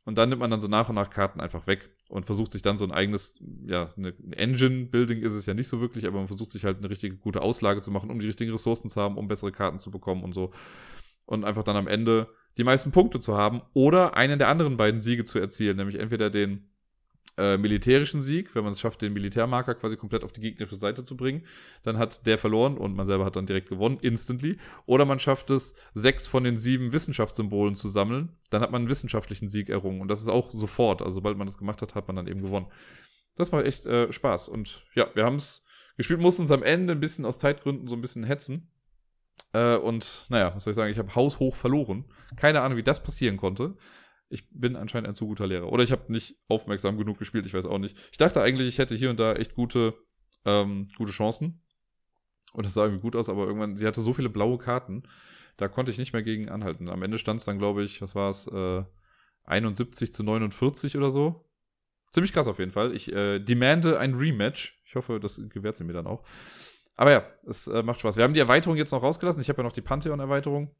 [0.05, 2.61] Und dann nimmt man dann so nach und nach Karten einfach weg und versucht sich
[2.61, 6.27] dann so ein eigenes, ja, eine Engine-Building ist es ja nicht so wirklich, aber man
[6.27, 9.17] versucht sich halt eine richtige gute Auslage zu machen, um die richtigen Ressourcen zu haben,
[9.17, 10.53] um bessere Karten zu bekommen und so.
[11.25, 15.01] Und einfach dann am Ende die meisten Punkte zu haben oder einen der anderen beiden
[15.01, 16.69] Siege zu erzielen, nämlich entweder den
[17.37, 21.03] äh, militärischen Sieg, wenn man es schafft, den Militärmarker quasi komplett auf die gegnerische Seite
[21.03, 21.45] zu bringen,
[21.83, 24.59] dann hat der verloren und man selber hat dann direkt gewonnen, instantly.
[24.87, 28.89] Oder man schafft es, sechs von den sieben Wissenschaftssymbolen zu sammeln, dann hat man einen
[28.89, 30.01] wissenschaftlichen Sieg errungen.
[30.01, 31.03] Und das ist auch sofort.
[31.03, 32.69] Also sobald man das gemacht hat, hat man dann eben gewonnen.
[33.37, 34.49] Das macht echt äh, Spaß.
[34.49, 35.65] Und ja, wir haben es
[35.97, 38.71] gespielt, mussten uns am Ende ein bisschen aus Zeitgründen so ein bisschen hetzen.
[39.53, 42.05] Äh, und naja, was soll ich sagen, ich habe haushoch verloren.
[42.37, 43.77] Keine Ahnung, wie das passieren konnte.
[44.29, 45.71] Ich bin anscheinend ein zu guter Lehrer.
[45.71, 47.97] Oder ich habe nicht aufmerksam genug gespielt, ich weiß auch nicht.
[48.11, 49.95] Ich dachte eigentlich, ich hätte hier und da echt gute,
[50.45, 51.63] ähm, gute Chancen.
[52.53, 55.03] Und das sah irgendwie gut aus, aber irgendwann, sie hatte so viele blaue Karten,
[55.57, 56.89] da konnte ich nicht mehr gegen anhalten.
[56.89, 58.85] Am Ende stand es dann, glaube ich, was war es, äh,
[59.45, 61.45] 71 zu 49 oder so.
[62.13, 62.95] Ziemlich krass auf jeden Fall.
[62.95, 64.81] Ich äh, demande ein Rematch.
[64.87, 66.25] Ich hoffe, das gewährt sie mir dann auch.
[66.97, 68.17] Aber ja, es äh, macht Spaß.
[68.17, 69.43] Wir haben die Erweiterung jetzt noch rausgelassen.
[69.43, 70.75] Ich habe ja noch die Pantheon-Erweiterung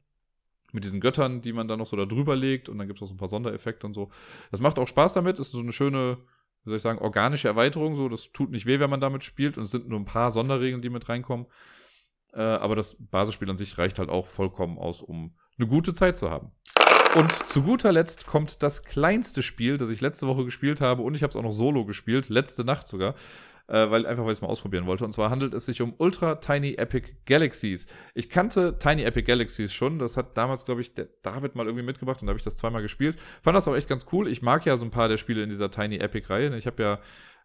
[0.75, 3.03] mit diesen Göttern, die man dann noch so da drüber legt und dann gibt es
[3.03, 4.11] auch so ein paar Sondereffekte und so.
[4.51, 6.17] Das macht auch Spaß damit, ist so eine schöne,
[6.63, 9.57] wie soll ich sagen, organische Erweiterung, so, das tut nicht weh, wenn man damit spielt
[9.57, 11.47] und es sind nur ein paar Sonderregeln, die mit reinkommen.
[12.33, 16.17] Äh, aber das Basisspiel an sich reicht halt auch vollkommen aus, um eine gute Zeit
[16.17, 16.51] zu haben.
[17.15, 21.15] Und zu guter Letzt kommt das kleinste Spiel, das ich letzte Woche gespielt habe und
[21.15, 23.15] ich habe es auch noch solo gespielt, letzte Nacht sogar
[23.67, 25.05] äh, weil einfach weil ich es mal ausprobieren wollte.
[25.05, 27.87] Und zwar handelt es sich um Ultra Tiny Epic Galaxies.
[28.13, 29.99] Ich kannte Tiny Epic Galaxies schon.
[29.99, 32.57] Das hat damals, glaube ich, der David mal irgendwie mitgebracht und da habe ich das
[32.57, 33.17] zweimal gespielt.
[33.41, 34.27] Fand das auch echt ganz cool.
[34.27, 36.55] Ich mag ja so ein paar der Spiele in dieser Tiny Epic Reihe.
[36.55, 36.99] Ich habe ja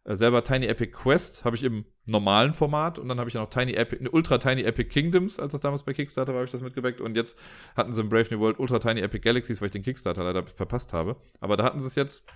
[0.04, 3.40] äh, selber Tiny Epic Quest habe ich im normalen Format und dann habe ich ja
[3.40, 6.52] noch Tiny Epic, Ultra Tiny Epic Kingdoms, als das damals bei Kickstarter war, habe ich
[6.52, 7.38] das mitgeweckt und jetzt
[7.76, 10.46] hatten sie im Brave New World Ultra Tiny Epic Galaxies, weil ich den Kickstarter leider
[10.46, 11.16] verpasst habe.
[11.40, 12.26] Aber da hatten sie es jetzt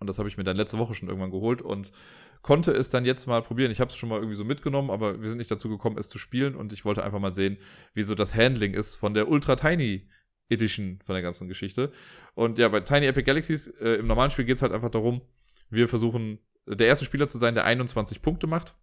[0.00, 1.92] und das habe ich mir dann letzte Woche schon irgendwann geholt und
[2.42, 3.70] konnte es dann jetzt mal probieren.
[3.70, 6.08] Ich habe es schon mal irgendwie so mitgenommen, aber wir sind nicht dazu gekommen, es
[6.08, 7.58] zu spielen und ich wollte einfach mal sehen,
[7.94, 10.08] wie so das Handling ist von der Ultra Tiny
[10.48, 11.92] Edition von der ganzen Geschichte.
[12.34, 15.22] Und ja, bei Tiny Epic Galaxies, äh, im normalen Spiel geht es halt einfach darum,
[15.70, 18.74] wir versuchen, der erste Spieler zu sein, der 21 Punkte macht.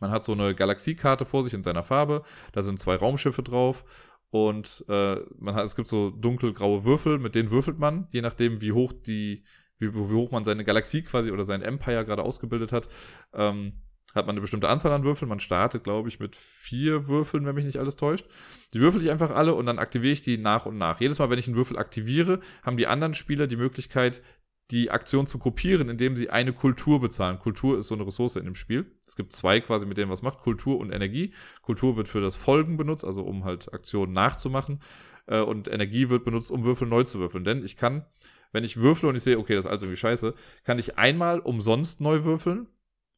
[0.00, 3.84] Man hat so eine Galaxiekarte vor sich in seiner Farbe, da sind zwei Raumschiffe drauf
[4.30, 8.60] und äh, man hat, es gibt so dunkelgraue Würfel, mit denen würfelt man, je nachdem,
[8.60, 9.44] wie hoch die
[9.92, 12.88] wie, wie hoch man seine Galaxie quasi oder sein Empire gerade ausgebildet hat,
[13.32, 13.74] ähm,
[14.14, 15.28] hat man eine bestimmte Anzahl an Würfeln.
[15.28, 18.26] Man startet, glaube ich, mit vier Würfeln, wenn mich nicht alles täuscht.
[18.72, 21.00] Die würfel ich einfach alle und dann aktiviere ich die nach und nach.
[21.00, 24.22] Jedes Mal, wenn ich einen Würfel aktiviere, haben die anderen Spieler die Möglichkeit,
[24.70, 27.38] die Aktion zu kopieren, indem sie eine Kultur bezahlen.
[27.38, 28.90] Kultur ist so eine Ressource in dem Spiel.
[29.06, 30.38] Es gibt zwei quasi, mit denen was macht.
[30.38, 31.34] Kultur und Energie.
[31.60, 34.80] Kultur wird für das Folgen benutzt, also um halt Aktionen nachzumachen.
[35.26, 37.44] Äh, und Energie wird benutzt, um Würfel neu zu würfeln.
[37.44, 38.06] Denn ich kann
[38.54, 41.40] wenn ich würfle und ich sehe, okay, das ist also irgendwie scheiße, kann ich einmal
[41.40, 42.68] umsonst neu würfeln.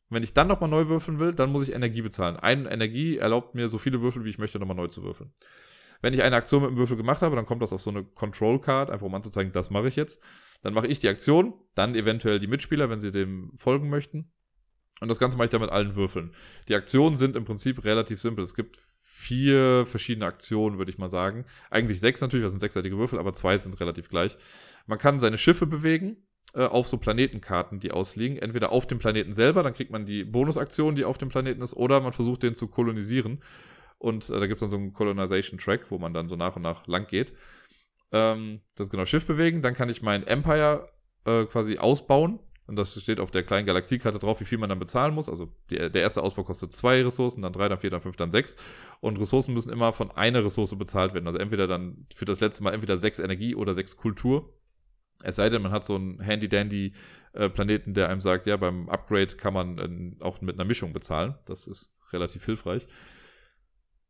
[0.09, 2.37] Wenn ich dann nochmal neu würfeln will, dann muss ich Energie bezahlen.
[2.37, 5.35] Eine Energie erlaubt mir so viele Würfel, wie ich möchte, nochmal neu zu würfeln.
[6.01, 8.05] Wenn ich eine Aktion mit dem Würfel gemacht habe, dann kommt das auf so eine
[8.05, 10.23] Control Card, einfach um anzuzeigen, das mache ich jetzt.
[10.63, 14.33] Dann mache ich die Aktion, dann eventuell die Mitspieler, wenn sie dem folgen möchten.
[15.03, 16.35] Und das Ganze mache ich dann mit allen Würfeln.
[16.69, 18.43] Die Aktionen sind im Prinzip relativ simpel.
[18.43, 21.47] Es gibt vier verschiedene Aktionen, würde ich mal sagen.
[21.71, 24.37] Eigentlich sechs natürlich, das sind sechsseitige Würfel, aber zwei sind relativ gleich.
[24.87, 26.17] Man kann seine Schiffe bewegen
[26.55, 28.39] äh, auf so Planetenkarten, die ausliegen.
[28.39, 31.75] Entweder auf dem Planeten selber, dann kriegt man die Bonusaktion, die auf dem Planeten ist,
[31.75, 33.43] oder man versucht den zu kolonisieren.
[33.99, 36.63] Und äh, da gibt es dann so einen Colonization-Track, wo man dann so nach und
[36.63, 37.33] nach lang geht.
[38.13, 39.63] Ähm, das ist genau Schiff bewegen.
[39.63, 40.89] Dann kann ich mein Empire
[41.25, 42.41] äh, quasi ausbauen.
[42.67, 45.29] Und das steht auf der kleinen Galaxiekarte drauf, wie viel man dann bezahlen muss.
[45.29, 48.33] Also die, der erste Ausbau kostet zwei Ressourcen, dann drei, dann vier, dann fünf, dann
[48.33, 48.57] sechs.
[49.01, 51.27] Und Ressourcen müssen immer von einer Ressource bezahlt werden.
[51.27, 54.56] Also entweder dann für das letzte Mal entweder sechs Energie oder sechs Kultur.
[55.23, 59.55] Es sei denn, man hat so einen Handy-Dandy-Planeten, der einem sagt, ja, beim Upgrade kann
[59.55, 61.35] man äh, auch mit einer Mischung bezahlen.
[61.47, 62.87] Das ist relativ hilfreich.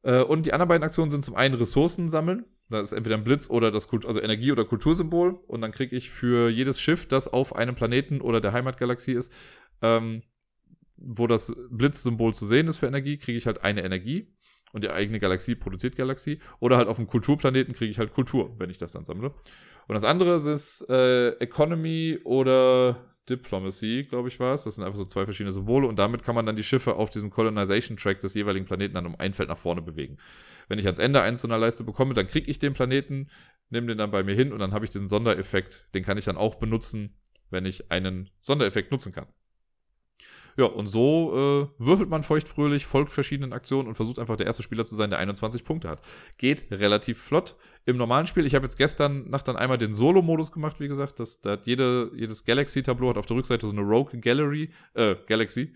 [0.02, 2.44] Äh, und die anderen beiden Aktionen sind zum einen Ressourcen sammeln.
[2.68, 5.34] Das ist entweder ein Blitz oder das Kult also Energie- oder Kultursymbol.
[5.46, 9.32] Und dann kriege ich für jedes Schiff, das auf einem Planeten oder der Heimatgalaxie ist,
[9.82, 10.22] ähm,
[10.96, 14.32] wo das Blitzsymbol zu sehen ist für Energie, kriege ich halt eine Energie.
[14.72, 16.40] Und die eigene Galaxie produziert Galaxie.
[16.60, 19.32] Oder halt auf dem Kulturplaneten kriege ich halt Kultur, wenn ich das dann sammle.
[19.88, 22.96] Und das andere ist äh, Economy oder
[23.28, 24.64] Diplomacy, glaube ich, war es.
[24.64, 27.10] Das sind einfach so zwei verschiedene Symbole und damit kann man dann die Schiffe auf
[27.10, 30.18] diesem Colonization-Track des jeweiligen Planeten dann um ein Feld nach vorne bewegen.
[30.68, 33.28] Wenn ich ans Ende eins so einer Leiste bekomme, dann kriege ich den Planeten,
[33.70, 35.88] nehme den dann bei mir hin und dann habe ich diesen Sondereffekt.
[35.94, 37.16] Den kann ich dann auch benutzen,
[37.50, 39.26] wenn ich einen Sondereffekt nutzen kann.
[40.56, 44.62] Ja, und so äh, würfelt man feuchtfröhlich, folgt verschiedenen Aktionen und versucht einfach der erste
[44.62, 46.00] Spieler zu sein, der 21 Punkte hat.
[46.38, 47.56] Geht relativ flott.
[47.84, 51.20] Im normalen Spiel, ich habe jetzt gestern Nacht dann einmal den Solo-Modus gemacht, wie gesagt.
[51.20, 55.16] Das, da hat jede, jedes Galaxy-Tableau hat auf der Rückseite so eine Rogue Gallery, äh,
[55.26, 55.74] Galaxy.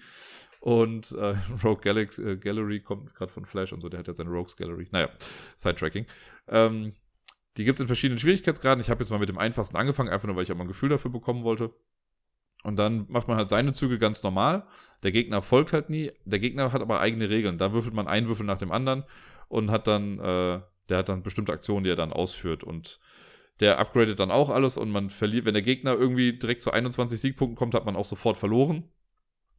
[0.60, 4.16] Und äh, Rogue Galaxy, äh, Gallery kommt gerade von Flash und so, der hat jetzt
[4.16, 4.88] seine Rogues Gallery.
[4.90, 5.10] Naja,
[5.56, 6.06] Sidetracking.
[6.48, 6.94] Ähm,
[7.56, 8.80] die gibt es in verschiedenen Schwierigkeitsgraden.
[8.80, 10.68] Ich habe jetzt mal mit dem einfachsten angefangen, einfach nur, weil ich auch mal ein
[10.68, 11.74] Gefühl dafür bekommen wollte.
[12.62, 14.64] Und dann macht man halt seine Züge ganz normal.
[15.02, 16.12] Der Gegner folgt halt nie.
[16.24, 17.58] Der Gegner hat aber eigene Regeln.
[17.58, 19.04] Da würfelt man einen Würfel nach dem anderen
[19.48, 22.62] und hat dann, äh, der hat dann bestimmte Aktionen, die er dann ausführt.
[22.64, 23.00] Und
[23.60, 27.20] der upgradet dann auch alles und man verliert, wenn der Gegner irgendwie direkt zu 21
[27.20, 28.84] Siegpunkten kommt, hat man auch sofort verloren.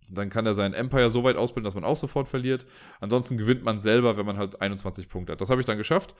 [0.09, 2.65] Dann kann er seinen Empire so weit ausbilden, dass man auch sofort verliert.
[2.99, 5.41] Ansonsten gewinnt man selber, wenn man halt 21 Punkte hat.
[5.41, 6.15] Das habe ich dann geschafft.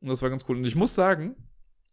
[0.00, 0.56] Und das war ganz cool.
[0.56, 1.36] Und ich muss sagen,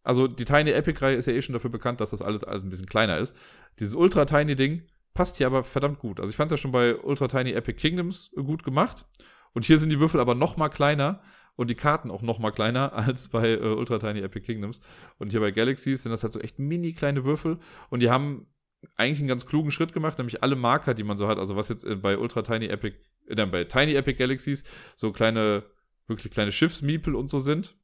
[0.06, 2.70] also die Tiny Epic-Reihe ist ja eh schon dafür bekannt, dass das alles, alles ein
[2.70, 3.36] bisschen kleiner ist.
[3.80, 4.82] Dieses Ultra Tiny Ding
[5.14, 6.20] passt hier aber verdammt gut.
[6.20, 9.04] Also ich fand es ja schon bei Ultra Tiny Epic Kingdoms gut gemacht.
[9.52, 11.22] Und hier sind die Würfel aber noch mal kleiner
[11.56, 14.80] und die Karten auch noch mal kleiner als bei äh, Ultra Tiny Epic Kingdoms.
[15.18, 17.58] Und hier bei Galaxies sind das halt so echt mini kleine Würfel
[17.90, 18.46] und die haben
[18.94, 21.68] eigentlich einen ganz klugen Schritt gemacht, nämlich alle Marker, die man so hat, also was
[21.68, 22.96] jetzt äh, bei Ultra Tiny Epic,
[23.26, 24.62] äh, bei Tiny Epic Galaxies
[24.94, 25.64] so kleine,
[26.06, 27.76] wirklich kleine Schiffsmiepel und so sind,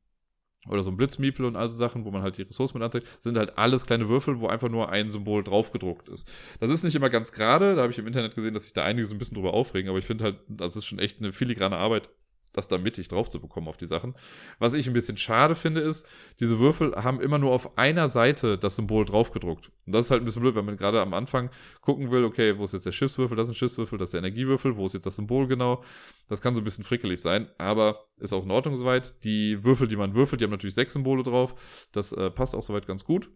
[0.69, 3.07] oder so ein Blitzmiepel und all so Sachen, wo man halt die Ressourcen mit anzeigt,
[3.21, 6.29] sind halt alles kleine Würfel, wo einfach nur ein Symbol draufgedruckt ist.
[6.61, 8.85] Das ist nicht immer ganz gerade, da habe ich im Internet gesehen, dass sich da
[8.85, 11.33] einige so ein bisschen drüber aufregen, aber ich finde halt, das ist schon echt eine
[11.33, 12.09] filigrane Arbeit,
[12.53, 14.15] das da mittig drauf zu bekommen auf die Sachen.
[14.59, 16.07] Was ich ein bisschen schade finde, ist,
[16.41, 19.71] diese Würfel haben immer nur auf einer Seite das Symbol drauf gedruckt.
[19.87, 21.51] Und das ist halt ein bisschen blöd, wenn man gerade am Anfang
[21.81, 24.21] gucken will, okay, wo ist jetzt der Schiffswürfel, das ist ein Schiffswürfel, das ist der
[24.21, 25.83] Energiewürfel, wo ist jetzt das Symbol genau.
[26.29, 29.25] Das kann so ein bisschen frickelig sein, aber ist auch in Ordnung soweit.
[29.25, 31.89] Die Würfel, die man würfelt, die haben natürlich sechs Symbole drauf.
[31.93, 33.31] Das äh, passt auch soweit ganz gut.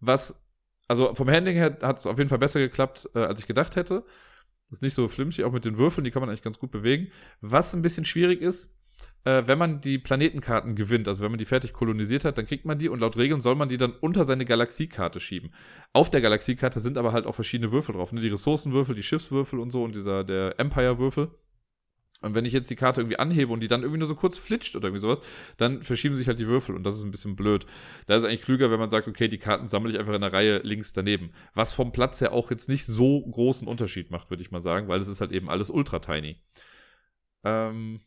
[0.00, 0.44] Was,
[0.88, 3.76] also vom Handling her hat es auf jeden Fall besser geklappt, äh, als ich gedacht
[3.76, 4.04] hätte.
[4.70, 7.08] Ist nicht so flimsig, auch mit den Würfeln, die kann man eigentlich ganz gut bewegen.
[7.40, 8.74] Was ein bisschen schwierig ist,
[9.24, 12.64] äh, wenn man die Planetenkarten gewinnt, also wenn man die fertig kolonisiert hat, dann kriegt
[12.64, 15.52] man die und laut Regeln soll man die dann unter seine Galaxiekarte schieben.
[15.92, 18.20] Auf der Galaxiekarte sind aber halt auch verschiedene Würfel drauf, ne?
[18.20, 21.30] die Ressourcenwürfel, die Schiffswürfel und so und dieser der Empire-Würfel.
[22.20, 24.38] Und wenn ich jetzt die Karte irgendwie anhebe und die dann irgendwie nur so kurz
[24.38, 25.20] flitscht oder irgendwie sowas,
[25.58, 27.66] dann verschieben sich halt die Würfel und das ist ein bisschen blöd.
[28.06, 30.22] Da ist es eigentlich klüger, wenn man sagt, okay, die Karten sammle ich einfach in
[30.22, 31.32] der Reihe links daneben.
[31.54, 34.88] Was vom Platz her auch jetzt nicht so großen Unterschied macht, würde ich mal sagen,
[34.88, 36.40] weil es ist halt eben alles ultra tiny.
[37.44, 38.00] Ähm,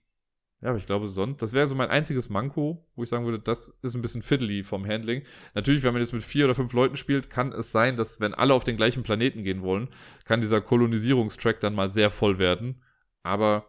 [0.61, 3.37] ja, aber ich glaube sonst, das wäre so mein einziges Manko, wo ich sagen würde,
[3.39, 5.21] das ist ein bisschen fiddly vom Handling.
[5.53, 8.33] Natürlich, wenn man jetzt mit vier oder fünf Leuten spielt, kann es sein, dass wenn
[8.33, 9.89] alle auf den gleichen Planeten gehen wollen,
[10.25, 12.81] kann dieser Kolonisierungstrack dann mal sehr voll werden.
[13.21, 13.67] Aber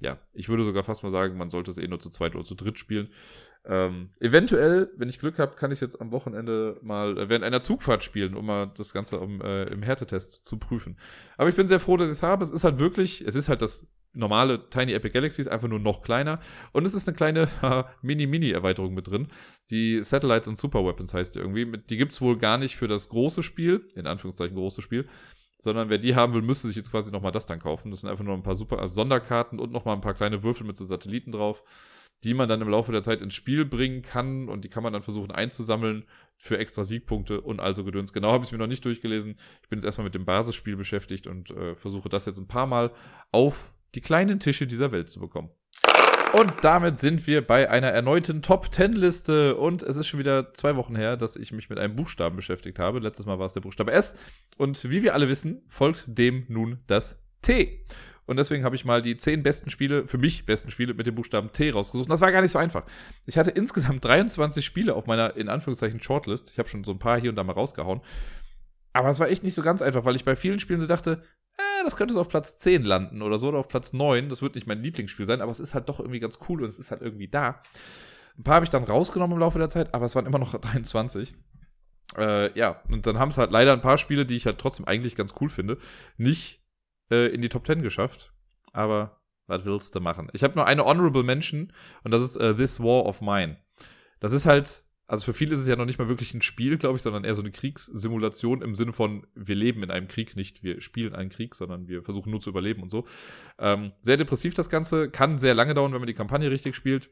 [0.00, 2.44] ja, ich würde sogar fast mal sagen, man sollte es eh nur zu zweit oder
[2.44, 3.08] zu dritt spielen.
[3.68, 7.44] Ähm, eventuell, wenn ich Glück habe, kann ich es jetzt am Wochenende mal äh, während
[7.44, 10.96] einer Zugfahrt spielen, um mal das Ganze um, äh, im Härtetest zu prüfen.
[11.36, 12.44] Aber ich bin sehr froh, dass ich es habe.
[12.44, 16.02] Es ist halt wirklich, es ist halt das normale Tiny Epic Galaxies, einfach nur noch
[16.02, 16.38] kleiner.
[16.72, 17.48] Und es ist eine kleine
[18.02, 19.28] Mini-Mini-Erweiterung mit drin.
[19.70, 21.78] Die Satellites and Super Weapons heißt die irgendwie.
[21.90, 25.06] Die gibt's wohl gar nicht für das große Spiel, in Anführungszeichen große Spiel,
[25.58, 27.90] sondern wer die haben will, müsste sich jetzt quasi nochmal das dann kaufen.
[27.90, 30.66] Das sind einfach nur ein paar super also Sonderkarten und nochmal ein paar kleine Würfel
[30.66, 31.62] mit so Satelliten drauf,
[32.24, 34.92] die man dann im Laufe der Zeit ins Spiel bringen kann und die kann man
[34.92, 36.04] dann versuchen einzusammeln
[36.36, 38.12] für extra Siegpunkte und also Gedöns.
[38.12, 39.36] Genau habe ich mir noch nicht durchgelesen.
[39.62, 42.66] Ich bin jetzt erstmal mit dem Basisspiel beschäftigt und äh, versuche das jetzt ein paar
[42.66, 42.92] Mal
[43.32, 45.50] auf die kleinen Tische dieser Welt zu bekommen.
[46.32, 49.56] Und damit sind wir bei einer erneuten Top 10 Liste.
[49.56, 52.78] Und es ist schon wieder zwei Wochen her, dass ich mich mit einem Buchstaben beschäftigt
[52.78, 52.98] habe.
[52.98, 54.18] Letztes Mal war es der Buchstabe S.
[54.56, 57.84] Und wie wir alle wissen, folgt dem nun das T.
[58.26, 61.14] Und deswegen habe ich mal die zehn besten Spiele, für mich besten Spiele mit dem
[61.14, 62.06] Buchstaben T rausgesucht.
[62.06, 62.84] Und das war gar nicht so einfach.
[63.24, 66.50] Ich hatte insgesamt 23 Spiele auf meiner, in Anführungszeichen, Shortlist.
[66.50, 68.00] Ich habe schon so ein paar hier und da mal rausgehauen.
[68.92, 71.22] Aber es war echt nicht so ganz einfach, weil ich bei vielen Spielen so dachte,
[71.56, 74.28] äh, das könnte so auf Platz 10 landen oder so oder auf Platz 9.
[74.28, 76.68] Das wird nicht mein Lieblingsspiel sein, aber es ist halt doch irgendwie ganz cool und
[76.68, 77.62] es ist halt irgendwie da.
[78.38, 80.54] Ein paar habe ich dann rausgenommen im Laufe der Zeit, aber es waren immer noch
[80.60, 81.34] 23.
[82.16, 84.86] Äh, ja, und dann haben es halt leider ein paar Spiele, die ich halt trotzdem
[84.86, 85.78] eigentlich ganz cool finde,
[86.16, 86.62] nicht
[87.10, 88.32] äh, in die Top 10 geschafft.
[88.72, 90.28] Aber was willst du machen?
[90.32, 91.72] Ich habe nur eine Honorable Mention
[92.04, 93.58] und das ist uh, This War of Mine.
[94.20, 96.78] Das ist halt also für viele ist es ja noch nicht mal wirklich ein Spiel,
[96.78, 100.34] glaube ich, sondern eher so eine Kriegssimulation im Sinne von, wir leben in einem Krieg,
[100.34, 103.06] nicht wir spielen einen Krieg, sondern wir versuchen nur zu überleben und so.
[103.58, 107.10] Ähm, sehr depressiv das Ganze, kann sehr lange dauern, wenn man die Kampagne richtig spielt.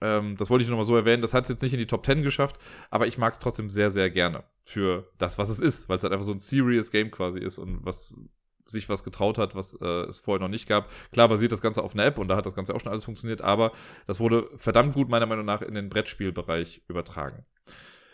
[0.00, 1.22] Ähm, das wollte ich nur mal so erwähnen.
[1.22, 2.58] Das hat es jetzt nicht in die Top 10 geschafft,
[2.90, 6.02] aber ich mag es trotzdem sehr, sehr gerne für das, was es ist, weil es
[6.02, 8.16] halt einfach so ein serious Game quasi ist und was
[8.66, 10.90] sich was getraut hat, was äh, es vorher noch nicht gab.
[11.12, 13.04] Klar basiert das Ganze auf einer App und da hat das Ganze auch schon alles
[13.04, 13.72] funktioniert, aber
[14.06, 17.44] das wurde verdammt gut meiner Meinung nach in den Brettspielbereich übertragen.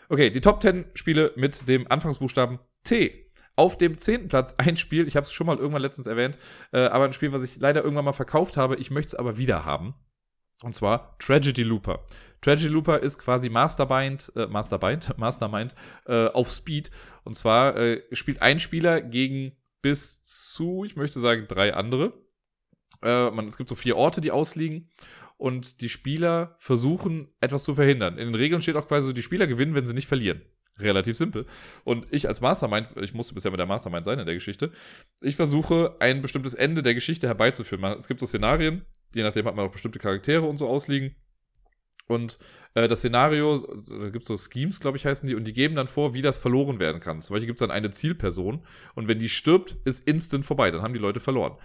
[0.09, 3.27] Okay, die Top 10 Spiele mit dem Anfangsbuchstaben T.
[3.55, 6.37] Auf dem zehnten Platz ein Spiel, ich habe es schon mal irgendwann letztens erwähnt,
[6.71, 8.77] äh, aber ein Spiel, was ich leider irgendwann mal verkauft habe.
[8.77, 9.93] Ich möchte es aber wieder haben.
[10.63, 12.05] Und zwar Tragedy Looper.
[12.41, 15.75] Tragedy Looper ist quasi Mastermind, äh, Mastermind, Mastermind
[16.07, 16.89] äh, auf Speed.
[17.23, 19.51] Und zwar äh, spielt ein Spieler gegen
[19.83, 22.13] bis zu, ich möchte sagen, drei andere.
[23.03, 24.89] Äh, man, es gibt so vier Orte, die ausliegen.
[25.37, 28.17] Und die Spieler versuchen, etwas zu verhindern.
[28.17, 30.41] In den Regeln steht auch quasi, die Spieler gewinnen, wenn sie nicht verlieren.
[30.79, 31.45] Relativ simpel.
[31.83, 34.71] Und ich als Mastermind, ich musste bisher mit der Mastermind sein in der Geschichte,
[35.21, 37.83] ich versuche, ein bestimmtes Ende der Geschichte herbeizuführen.
[37.97, 41.15] Es gibt so Szenarien, je nachdem hat man auch bestimmte Charaktere und so ausliegen.
[42.07, 42.37] Und
[42.73, 45.75] äh, das Szenario, da gibt es so Schemes, glaube ich, heißen die, und die geben
[45.75, 47.21] dann vor, wie das verloren werden kann.
[47.21, 50.81] Zum Beispiel gibt es dann eine Zielperson und wenn die stirbt, ist instant vorbei, dann
[50.81, 51.57] haben die Leute verloren.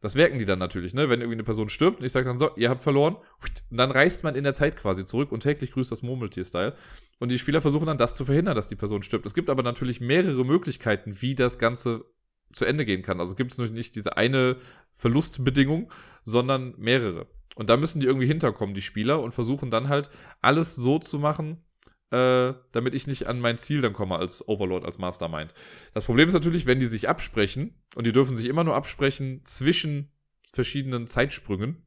[0.00, 1.08] Das merken die dann natürlich, ne?
[1.08, 3.90] Wenn irgendwie eine Person stirbt und ich sage dann so, ihr habt verloren, und dann
[3.90, 6.76] reist man in der Zeit quasi zurück und täglich grüßt das Murmeltier-Style.
[7.18, 9.26] Und die Spieler versuchen dann das zu verhindern, dass die Person stirbt.
[9.26, 12.04] Es gibt aber natürlich mehrere Möglichkeiten, wie das Ganze
[12.52, 13.18] zu Ende gehen kann.
[13.18, 14.56] Also gibt es nicht diese eine
[14.92, 15.90] Verlustbedingung,
[16.24, 17.26] sondern mehrere.
[17.58, 21.18] Und da müssen die irgendwie hinterkommen, die Spieler, und versuchen dann halt alles so zu
[21.18, 21.64] machen,
[22.12, 25.52] äh, damit ich nicht an mein Ziel dann komme als Overlord, als Mastermind.
[25.92, 29.40] Das Problem ist natürlich, wenn die sich absprechen, und die dürfen sich immer nur absprechen
[29.44, 30.12] zwischen
[30.52, 31.82] verschiedenen Zeitsprüngen.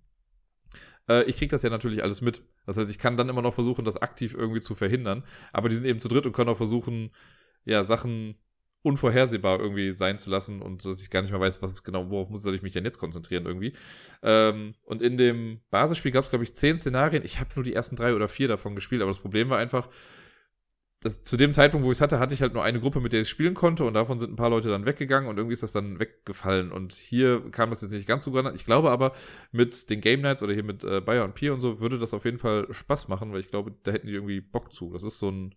[1.07, 2.43] Äh, ich kriege das ja natürlich alles mit.
[2.65, 5.23] Das heißt, ich kann dann immer noch versuchen, das aktiv irgendwie zu verhindern.
[5.53, 7.11] Aber die sind eben zu dritt und können auch versuchen,
[7.63, 8.35] ja, Sachen
[8.83, 12.29] unvorhersehbar irgendwie sein zu lassen und dass ich gar nicht mehr weiß, was genau, worauf
[12.29, 13.73] muss ich mich denn jetzt konzentrieren irgendwie.
[14.23, 17.23] Ähm, und in dem Basisspiel gab es, glaube ich, zehn Szenarien.
[17.23, 19.87] Ich habe nur die ersten drei oder vier davon gespielt, aber das Problem war einfach,
[21.01, 23.11] dass zu dem Zeitpunkt, wo ich es hatte, hatte ich halt nur eine Gruppe, mit
[23.11, 25.63] der ich spielen konnte und davon sind ein paar Leute dann weggegangen und irgendwie ist
[25.63, 26.71] das dann weggefallen.
[26.71, 29.13] Und hier kam das jetzt nicht ganz so gut Ich glaube aber,
[29.51, 32.13] mit den Game Nights oder hier mit äh, Bayer und Pier und so würde das
[32.13, 34.93] auf jeden Fall Spaß machen, weil ich glaube, da hätten die irgendwie Bock zu.
[34.93, 35.55] Das ist so ein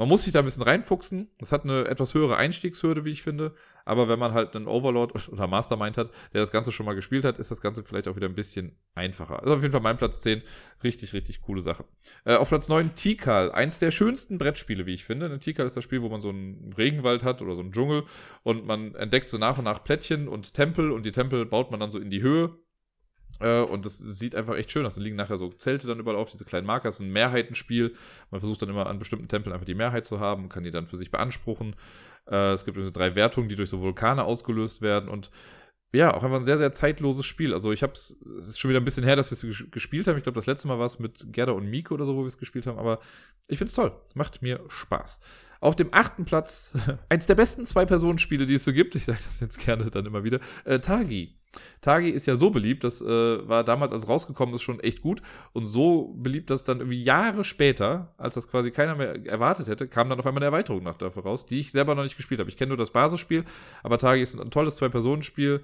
[0.00, 1.28] man muss sich da ein bisschen reinfuchsen.
[1.38, 3.54] Das hat eine etwas höhere Einstiegshürde, wie ich finde.
[3.84, 7.22] Aber wenn man halt einen Overlord oder Mastermind hat, der das Ganze schon mal gespielt
[7.26, 9.42] hat, ist das Ganze vielleicht auch wieder ein bisschen einfacher.
[9.42, 10.40] Also auf jeden Fall mein Platz 10.
[10.82, 11.84] Richtig, richtig coole Sache.
[12.24, 13.52] Äh, auf Platz 9 Tikal.
[13.52, 15.26] Eins der schönsten Brettspiele, wie ich finde.
[15.26, 18.04] Eine Tikal ist das Spiel, wo man so einen Regenwald hat oder so einen Dschungel
[18.42, 21.78] und man entdeckt so nach und nach Plättchen und Tempel und die Tempel baut man
[21.78, 22.56] dann so in die Höhe
[23.40, 24.94] und das sieht einfach echt schön aus.
[24.94, 26.88] Da liegen nachher so Zelte dann überall auf, diese kleinen Marker.
[26.88, 27.94] Das ist ein Mehrheitenspiel.
[28.30, 30.86] Man versucht dann immer an bestimmten Tempeln einfach die Mehrheit zu haben, kann die dann
[30.86, 31.74] für sich beanspruchen.
[32.26, 35.30] Äh, es gibt also drei Wertungen, die durch so Vulkane ausgelöst werden und
[35.92, 37.52] ja, auch einfach ein sehr, sehr zeitloses Spiel.
[37.52, 40.16] Also ich hab's, es ist schon wieder ein bisschen her, dass wir es gespielt haben.
[40.16, 42.28] Ich glaube, das letzte Mal war es mit Gerda und Miko oder so, wo wir
[42.28, 43.00] es gespielt haben, aber
[43.48, 43.92] ich find's toll.
[44.14, 45.18] Macht mir Spaß.
[45.60, 46.72] Auf dem achten Platz,
[47.08, 50.22] eins der besten Zwei-Personen-Spiele, die es so gibt, ich sage das jetzt gerne dann immer
[50.22, 51.39] wieder, äh, Tagi.
[51.80, 55.22] Tagi ist ja so beliebt, das äh, war damals, als rausgekommen ist, schon echt gut.
[55.52, 59.88] Und so beliebt, dass dann irgendwie Jahre später, als das quasi keiner mehr erwartet hätte,
[59.88, 62.40] kam dann auf einmal eine Erweiterung nach dafür raus, die ich selber noch nicht gespielt
[62.40, 62.50] habe.
[62.50, 63.44] Ich kenne nur das Basisspiel,
[63.82, 65.62] aber Tagi ist ein tolles Zwei-Personen-Spiel,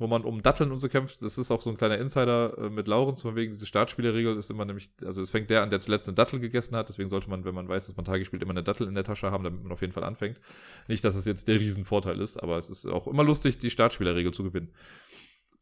[0.00, 1.22] wo man um Datteln und so kämpft.
[1.22, 4.50] Das ist auch so ein kleiner Insider äh, mit Laurens, von wegen diese Startspielerregel ist
[4.50, 6.88] immer nämlich, also es fängt der an, der zuletzt eine Dattel gegessen hat.
[6.88, 9.04] Deswegen sollte man, wenn man weiß, dass man Tagi spielt, immer eine Dattel in der
[9.04, 10.40] Tasche haben, damit man auf jeden Fall anfängt.
[10.88, 14.32] Nicht, dass es jetzt der Riesenvorteil ist, aber es ist auch immer lustig, die Startspielerregel
[14.32, 14.72] zu gewinnen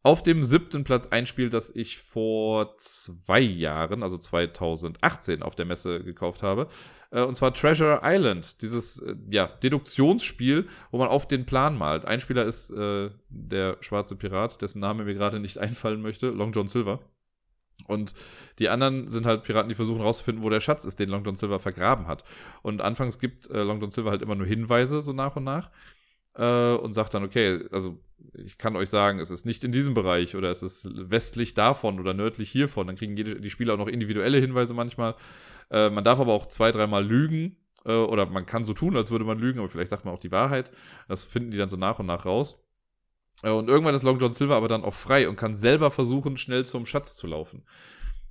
[0.01, 5.65] auf dem siebten Platz ein Spiel, das ich vor zwei Jahren, also 2018, auf der
[5.65, 6.67] Messe gekauft habe.
[7.11, 8.61] Äh, und zwar Treasure Island.
[8.61, 12.05] Dieses äh, ja, Deduktionsspiel, wo man auf den Plan malt.
[12.05, 16.53] Ein Spieler ist äh, der schwarze Pirat, dessen Name mir gerade nicht einfallen möchte, Long
[16.53, 16.99] John Silver.
[17.87, 18.13] Und
[18.59, 21.35] die anderen sind halt Piraten, die versuchen herauszufinden, wo der Schatz ist, den Long John
[21.35, 22.23] Silver vergraben hat.
[22.61, 25.71] Und anfangs gibt äh, Long John Silver halt immer nur Hinweise, so nach und nach
[26.39, 27.99] äh, und sagt dann, okay, also
[28.33, 31.99] ich kann euch sagen, es ist nicht in diesem Bereich oder es ist westlich davon
[31.99, 32.87] oder nördlich hiervon.
[32.87, 35.15] Dann kriegen jede, die Spieler auch noch individuelle Hinweise manchmal.
[35.69, 39.11] Äh, man darf aber auch zwei, dreimal lügen äh, oder man kann so tun, als
[39.11, 40.71] würde man lügen, aber vielleicht sagt man auch die Wahrheit.
[41.07, 42.57] Das finden die dann so nach und nach raus.
[43.43, 46.37] Äh, und irgendwann ist Long John Silver aber dann auch frei und kann selber versuchen,
[46.37, 47.63] schnell zum Schatz zu laufen.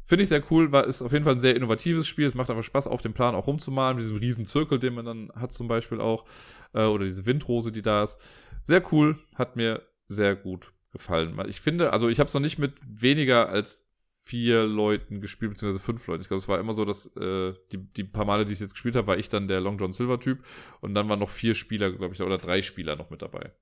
[0.09, 2.25] Finde ich sehr cool, war, ist auf jeden Fall ein sehr innovatives Spiel.
[2.25, 5.05] Es macht einfach Spaß, auf dem Plan auch rumzumalen, mit diesem riesen Zirkel, den man
[5.05, 6.25] dann hat zum Beispiel auch.
[6.73, 8.19] Äh, oder diese Windrose, die da ist.
[8.63, 11.39] Sehr cool, hat mir sehr gut gefallen.
[11.49, 13.87] Ich finde, also ich habe es noch nicht mit weniger als
[14.25, 16.23] vier Leuten gespielt, beziehungsweise fünf Leute.
[16.23, 18.73] Ich glaube, es war immer so, dass äh, die, die paar Male, die ich jetzt
[18.73, 20.43] gespielt habe, war ich dann der Long John Silver Typ
[20.81, 23.53] und dann waren noch vier Spieler, glaube ich, oder drei Spieler noch mit dabei.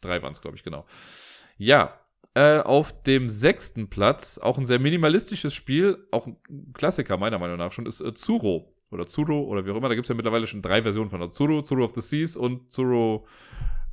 [0.00, 0.86] Drei waren es, glaube ich, genau.
[1.58, 2.01] Ja,
[2.34, 6.36] äh, auf dem sechsten Platz, auch ein sehr minimalistisches Spiel, auch ein
[6.72, 8.74] Klassiker meiner Meinung nach schon, ist äh, Zuro.
[8.90, 9.88] Oder Zuro, oder wie auch immer.
[9.88, 11.32] Da gibt es ja mittlerweile schon drei Versionen von.
[11.32, 13.26] Zuro, Zuro of the Seas und Zuro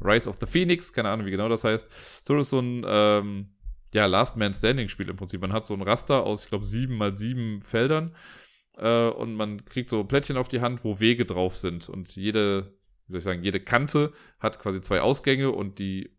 [0.02, 0.92] Rise of the Phoenix.
[0.92, 2.26] Keine Ahnung, wie genau das heißt.
[2.26, 3.50] Zuro ist so ein, ähm,
[3.94, 5.42] ja, Last Man Standing Spiel im Prinzip.
[5.42, 8.14] Man hat so ein Raster aus, ich glaube, sieben mal sieben Feldern.
[8.78, 11.88] Äh, und man kriegt so Plättchen auf die Hand, wo Wege drauf sind.
[11.88, 12.74] Und jede,
[13.08, 16.12] wie soll ich sagen, jede Kante hat quasi zwei Ausgänge und die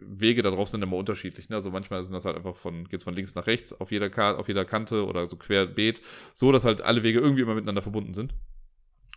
[0.00, 1.48] Wege da drauf sind immer unterschiedlich.
[1.48, 1.56] Ne?
[1.56, 4.48] Also manchmal sind das halt einfach von, geht's von links nach rechts auf jeder, auf
[4.48, 6.02] jeder Kante oder so querbeet,
[6.34, 8.34] so dass halt alle Wege irgendwie immer miteinander verbunden sind.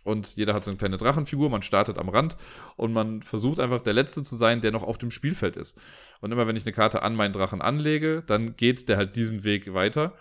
[0.04, 2.36] Und jeder hat so eine kleine Drachenfigur, man startet am Rand
[2.76, 5.78] und man versucht einfach der Letzte zu sein, der noch auf dem Spielfeld ist.
[6.20, 9.44] Und immer wenn ich eine Karte an meinen Drachen anlege, dann geht der halt diesen
[9.44, 10.14] Weg weiter.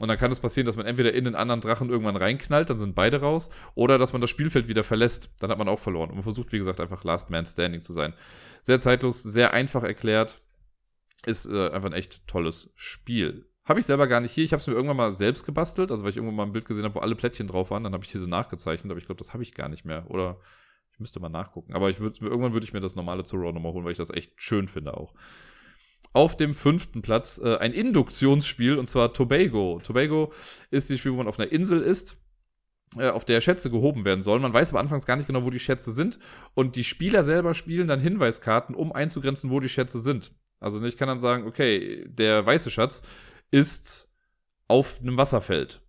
[0.00, 2.78] Und dann kann es passieren, dass man entweder in den anderen Drachen irgendwann reinknallt, dann
[2.78, 6.10] sind beide raus, oder dass man das Spielfeld wieder verlässt, dann hat man auch verloren.
[6.10, 8.12] Und man versucht, wie gesagt, einfach Last Man Standing zu sein.
[8.60, 10.40] Sehr zeitlos, sehr einfach erklärt.
[11.24, 13.48] Ist äh, einfach ein echt tolles Spiel.
[13.64, 14.44] Habe ich selber gar nicht hier.
[14.44, 16.66] Ich habe es mir irgendwann mal selbst gebastelt, also weil ich irgendwann mal ein Bild
[16.66, 19.18] gesehen habe, wo alle Plättchen drauf waren, dann habe ich diese nachgezeichnet, aber ich glaube,
[19.18, 20.08] das habe ich gar nicht mehr.
[20.10, 20.38] Oder
[20.92, 21.72] ich müsste mal nachgucken.
[21.72, 24.10] Aber ich würd, irgendwann würde ich mir das normale Zoro nochmal holen, weil ich das
[24.10, 25.14] echt schön finde auch
[26.16, 29.80] auf dem fünften Platz äh, ein Induktionsspiel und zwar Tobago.
[29.84, 30.32] Tobago
[30.70, 32.16] ist das Spiel, wo man auf einer Insel ist,
[32.96, 34.40] äh, auf der Schätze gehoben werden sollen.
[34.40, 36.18] Man weiß aber anfangs gar nicht genau, wo die Schätze sind
[36.54, 40.32] und die Spieler selber spielen dann Hinweiskarten, um einzugrenzen, wo die Schätze sind.
[40.58, 43.02] Also ich kann dann sagen, okay, der weiße Schatz
[43.50, 44.10] ist
[44.68, 45.82] auf einem Wasserfeld.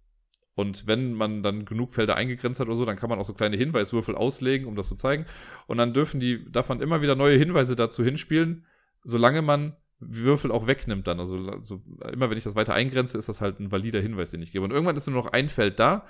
[0.55, 3.34] Und wenn man dann genug Felder eingegrenzt hat oder so, dann kann man auch so
[3.34, 5.25] kleine Hinweiswürfel auslegen, um das zu zeigen.
[5.67, 8.65] Und dann dürfen die, darf man immer wieder neue Hinweise dazu hinspielen,
[9.03, 11.20] solange man Würfel auch wegnimmt dann.
[11.20, 11.82] Also, also
[12.12, 14.64] immer wenn ich das weiter eingrenze, ist das halt ein valider Hinweis, den ich gebe.
[14.64, 16.06] Und irgendwann ist nur noch ein Feld da.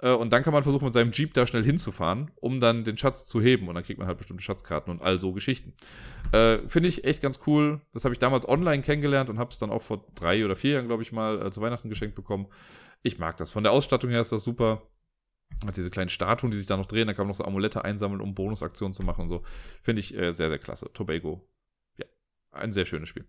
[0.00, 2.96] Äh, und dann kann man versuchen, mit seinem Jeep da schnell hinzufahren, um dann den
[2.96, 3.68] Schatz zu heben.
[3.68, 5.74] Und dann kriegt man halt bestimmte Schatzkarten und all so Geschichten.
[6.32, 7.80] Äh, Finde ich echt ganz cool.
[7.94, 10.72] Das habe ich damals online kennengelernt und habe es dann auch vor drei oder vier
[10.72, 12.48] Jahren, glaube ich, mal äh, zu Weihnachten geschenkt bekommen.
[13.02, 13.52] Ich mag das.
[13.52, 14.82] Von der Ausstattung her ist das super.
[15.66, 17.06] Hat diese kleinen Statuen, die sich da noch drehen.
[17.06, 19.42] Da kann man noch so Amulette einsammeln, um Bonusaktionen zu machen und so.
[19.82, 20.90] Finde ich äh, sehr, sehr klasse.
[20.92, 21.46] Tobago.
[22.52, 23.26] Ein sehr schönes Spiel.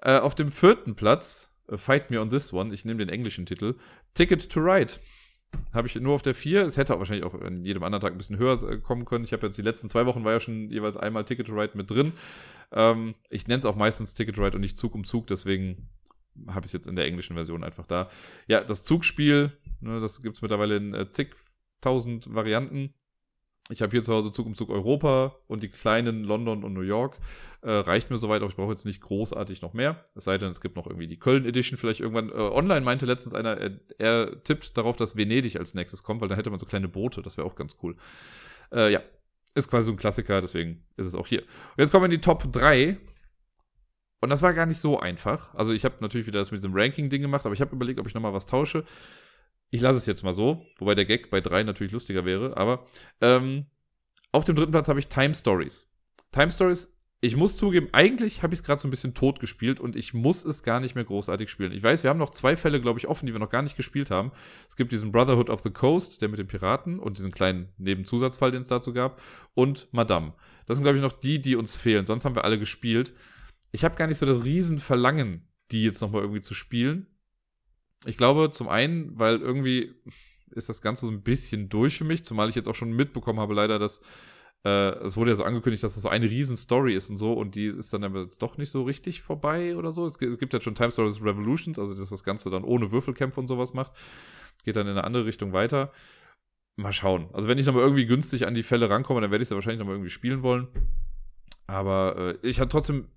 [0.00, 3.46] Äh, auf dem vierten Platz, äh, Fight Me on This One, ich nehme den englischen
[3.46, 3.74] Titel,
[4.14, 4.94] Ticket to Ride.
[5.72, 6.66] Habe ich nur auf der 4.
[6.66, 9.24] Es hätte auch wahrscheinlich auch an jedem anderen Tag ein bisschen höher äh, kommen können.
[9.24, 11.76] Ich habe jetzt die letzten zwei Wochen war ja schon jeweils einmal Ticket to Ride
[11.76, 12.12] mit drin.
[12.70, 15.88] Ähm, ich nenne es auch meistens Ticket to Ride und nicht Zug um Zug, deswegen
[16.46, 18.08] habe ich es jetzt in der englischen Version einfach da.
[18.46, 22.94] Ja, das Zugspiel, ne, das gibt es mittlerweile in äh, zigtausend Varianten.
[23.70, 26.80] Ich habe hier zu Hause Zug um Zug Europa und die kleinen London und New
[26.80, 27.18] York.
[27.60, 30.02] Äh, reicht mir soweit, aber ich brauche jetzt nicht großartig noch mehr.
[30.14, 32.30] Es sei denn, es gibt noch irgendwie die Köln Edition vielleicht irgendwann.
[32.30, 36.28] Äh, online meinte letztens einer, er, er, tippt darauf, dass Venedig als nächstes kommt, weil
[36.28, 37.20] da hätte man so kleine Boote.
[37.20, 37.96] Das wäre auch ganz cool.
[38.72, 39.02] Äh, ja,
[39.54, 41.42] ist quasi so ein Klassiker, deswegen ist es auch hier.
[41.42, 42.96] Und jetzt kommen wir in die Top 3.
[44.20, 45.54] Und das war gar nicht so einfach.
[45.54, 48.06] Also ich habe natürlich wieder das mit diesem Ranking-Ding gemacht, aber ich habe überlegt, ob
[48.06, 48.84] ich nochmal was tausche.
[49.70, 52.84] Ich lasse es jetzt mal so, wobei der Gag bei drei natürlich lustiger wäre, aber
[53.20, 53.66] ähm,
[54.32, 55.90] auf dem dritten Platz habe ich Time Stories.
[56.32, 59.80] Time Stories, ich muss zugeben, eigentlich habe ich es gerade so ein bisschen tot gespielt
[59.80, 61.72] und ich muss es gar nicht mehr großartig spielen.
[61.72, 63.76] Ich weiß, wir haben noch zwei Fälle, glaube ich, offen, die wir noch gar nicht
[63.76, 64.30] gespielt haben.
[64.68, 68.52] Es gibt diesen Brotherhood of the Coast, der mit den Piraten und diesen kleinen Nebenzusatzfall,
[68.52, 69.20] den es dazu gab,
[69.54, 70.32] und Madame.
[70.66, 72.06] Das sind, glaube ich, noch die, die uns fehlen.
[72.06, 73.12] Sonst haben wir alle gespielt.
[73.72, 77.08] Ich habe gar nicht so das Riesenverlangen, die jetzt nochmal irgendwie zu spielen.
[78.06, 79.94] Ich glaube, zum einen, weil irgendwie
[80.50, 83.40] ist das Ganze so ein bisschen durch für mich, zumal ich jetzt auch schon mitbekommen
[83.40, 84.02] habe, leider, dass
[84.64, 87.32] äh, es wurde ja so angekündigt, dass das so eine riesen Story ist und so
[87.32, 90.04] und die ist dann aber jetzt doch nicht so richtig vorbei oder so.
[90.04, 93.40] Es, es gibt ja schon Time Stories Revolutions, also dass das Ganze dann ohne Würfelkämpfe
[93.40, 93.92] und sowas macht.
[94.64, 95.92] Geht dann in eine andere Richtung weiter.
[96.76, 97.28] Mal schauen.
[97.32, 99.56] Also wenn ich nochmal irgendwie günstig an die Fälle rankomme, dann werde ich es ja
[99.56, 100.68] wahrscheinlich nochmal irgendwie spielen wollen.
[101.66, 103.08] Aber äh, ich hatte trotzdem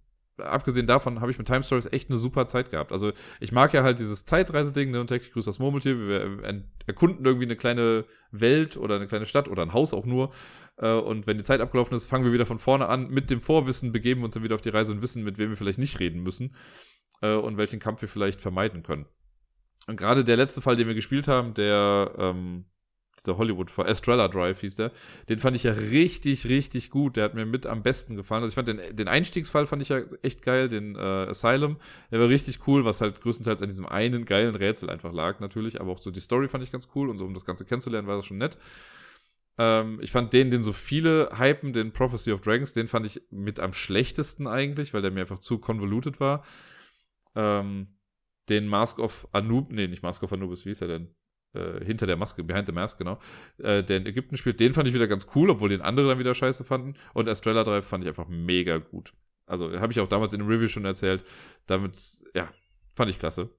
[0.41, 2.91] abgesehen davon habe ich mit Time Stories echt eine super Zeit gehabt.
[2.91, 5.97] Also ich mag ja halt dieses Zeitreiseding, ne, und täglich grüßt das Murmeltier.
[5.97, 10.31] Wir erkunden irgendwie eine kleine Welt oder eine kleine Stadt oder ein Haus auch nur.
[10.77, 13.09] Äh, und wenn die Zeit abgelaufen ist, fangen wir wieder von vorne an.
[13.09, 15.49] Mit dem Vorwissen begeben wir uns dann wieder auf die Reise und wissen, mit wem
[15.49, 16.55] wir vielleicht nicht reden müssen
[17.21, 19.05] äh, und welchen Kampf wir vielleicht vermeiden können.
[19.87, 22.65] Und gerade der letzte Fall, den wir gespielt haben, der ähm,
[23.19, 24.91] dieser Hollywood Estrella Drive hieß der.
[25.29, 27.17] Den fand ich ja richtig, richtig gut.
[27.17, 28.43] Der hat mir mit am besten gefallen.
[28.43, 31.77] Also ich fand den, den Einstiegsfall fand ich ja echt geil, den äh, Asylum.
[32.11, 35.81] Der war richtig cool, was halt größtenteils an diesem einen geilen Rätsel einfach lag, natürlich.
[35.81, 38.07] Aber auch so die Story fand ich ganz cool und so, um das Ganze kennenzulernen,
[38.07, 38.57] war das schon nett.
[39.57, 43.21] Ähm, ich fand den, den so viele hypen, den Prophecy of Dragons, den fand ich
[43.29, 46.43] mit am schlechtesten eigentlich, weil der mir einfach zu convoluted war.
[47.35, 47.87] Ähm,
[48.49, 51.15] den Mask of Anub, nee, nicht Mask of Anubis, wie hieß er denn?
[51.53, 53.19] Äh, hinter der Maske, behind the mask, genau,
[53.57, 56.19] äh, der in Ägypten spielt, den fand ich wieder ganz cool, obwohl den andere dann
[56.19, 56.95] wieder scheiße fanden.
[57.13, 59.13] Und Estrella Drive fand ich einfach mega gut.
[59.45, 61.25] Also habe ich auch damals in dem Review schon erzählt.
[61.67, 61.97] Damit,
[62.33, 62.49] ja,
[62.93, 63.49] fand ich klasse.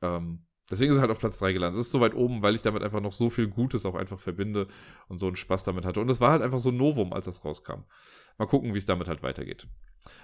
[0.00, 1.78] Ähm, deswegen ist es halt auf Platz 3 gelandet.
[1.78, 4.20] Es ist so weit oben, weil ich damit einfach noch so viel Gutes auch einfach
[4.20, 4.68] verbinde
[5.08, 6.00] und so einen Spaß damit hatte.
[6.00, 7.82] Und es war halt einfach so ein Novum, als das rauskam.
[8.38, 9.66] Mal gucken, wie es damit halt weitergeht.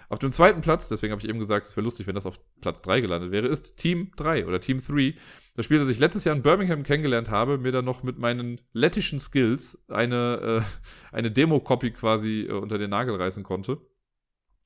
[0.09, 2.41] Auf dem zweiten Platz, deswegen habe ich eben gesagt, es wäre lustig, wenn das auf
[2.61, 5.15] Platz 3 gelandet wäre, ist Team 3 oder Team 3.
[5.55, 8.61] Das Spiel, das ich letztes Jahr in Birmingham kennengelernt habe, mir dann noch mit meinen
[8.73, 13.79] lettischen Skills eine, äh, eine Demo-Copy quasi äh, unter den Nagel reißen konnte.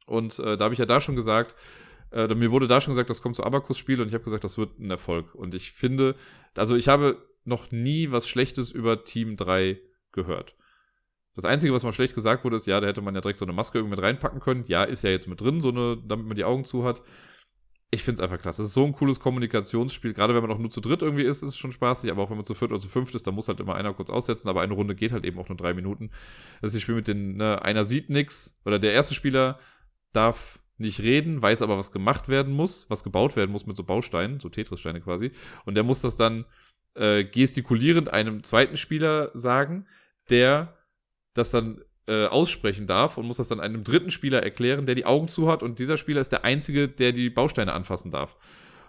[0.06, 1.56] Und äh, da habe ich ja da schon gesagt,
[2.12, 4.58] äh, mir wurde da schon gesagt, das kommt zu Abacus-Spiel und ich habe gesagt, das
[4.58, 5.34] wird ein Erfolg.
[5.34, 6.14] Und ich finde,
[6.56, 9.80] also ich habe noch nie was Schlechtes über Team 3
[10.12, 10.54] gehört.
[11.34, 13.46] Das Einzige, was mal schlecht gesagt wurde, ist, ja, da hätte man ja direkt so
[13.46, 14.64] eine Maske irgendwie mit reinpacken können.
[14.66, 17.02] Ja, ist ja jetzt mit drin, so eine, damit man die Augen zu hat.
[17.90, 18.62] Ich finde es einfach klasse.
[18.62, 20.14] Es ist so ein cooles Kommunikationsspiel.
[20.14, 22.10] Gerade wenn man auch nur zu dritt irgendwie ist, ist es schon spaßig.
[22.10, 23.92] Aber auch wenn man zu viert oder zu fünft ist, dann muss halt immer einer
[23.92, 24.48] kurz aussetzen.
[24.48, 26.10] Aber eine Runde geht halt eben auch nur drei Minuten.
[26.60, 28.58] Das ist das Spiel mit den, ne, einer sieht nix.
[28.64, 29.58] Oder der erste Spieler
[30.12, 33.84] darf nicht reden, weiß aber, was gemacht werden muss, was gebaut werden muss mit so
[33.84, 35.30] Bausteinen, so Tetris-Steine quasi.
[35.64, 36.44] Und der muss das dann
[36.94, 39.86] äh, gestikulierend einem zweiten Spieler sagen,
[40.30, 40.76] der
[41.34, 45.06] das dann äh, aussprechen darf und muss das dann einem dritten Spieler erklären, der die
[45.06, 48.36] Augen zu hat und dieser Spieler ist der einzige, der die Bausteine anfassen darf.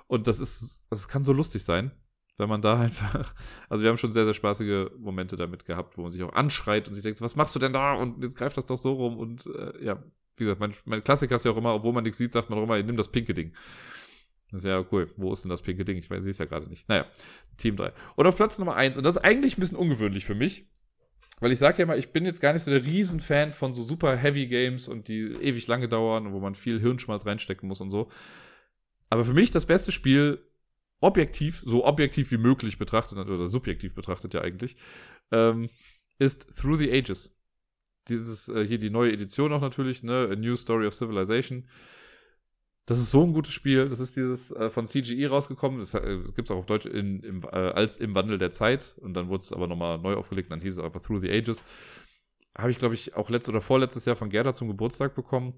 [0.07, 1.91] Und das ist, das kann so lustig sein,
[2.37, 3.33] wenn man da einfach,
[3.69, 6.87] also wir haben schon sehr, sehr spaßige Momente damit gehabt, wo man sich auch anschreit
[6.87, 7.93] und sich denkt, was machst du denn da?
[7.93, 10.03] Und jetzt greift das doch so rum und äh, ja,
[10.35, 12.59] wie gesagt, mein, mein Klassiker ist ja auch immer, obwohl man nichts sieht, sagt man
[12.59, 13.53] auch immer, nimm das pinke Ding.
[14.51, 15.11] Das ist ja cool.
[15.17, 15.97] Wo ist denn das pinke Ding?
[15.97, 16.87] Ich weiß, sehe es ja gerade nicht.
[16.87, 17.05] Naja,
[17.57, 17.91] Team 3.
[18.15, 20.67] Und auf Platz Nummer 1, und das ist eigentlich ein bisschen ungewöhnlich für mich,
[21.39, 23.83] weil ich sage ja immer, ich bin jetzt gar nicht so der Riesenfan von so
[23.83, 27.81] super Heavy Games und die ewig lange dauern und wo man viel Hirnschmalz reinstecken muss
[27.81, 28.09] und so.
[29.09, 30.41] Aber für mich das beste Spiel
[31.01, 34.77] objektiv, so objektiv wie möglich betrachtet, oder subjektiv betrachtet ja eigentlich,
[35.31, 35.69] ähm,
[36.17, 37.35] ist Through the Ages.
[38.07, 40.29] Dieses, äh, hier die neue Edition auch natürlich, ne?
[40.31, 41.67] A New Story of Civilization.
[42.85, 43.87] Das ist so ein gutes Spiel.
[43.87, 45.79] Das ist dieses äh, von CGE rausgekommen.
[45.79, 48.95] Das äh, gibt es auch auf Deutsch in, im, äh, als im Wandel der Zeit.
[48.99, 50.51] Und dann wurde es aber nochmal neu aufgelegt.
[50.51, 51.63] Dann hieß es einfach Through the Ages.
[52.57, 55.53] Habe ich, glaube ich, auch letztes oder vorletztes Jahr von Gerda zum Geburtstag bekommen.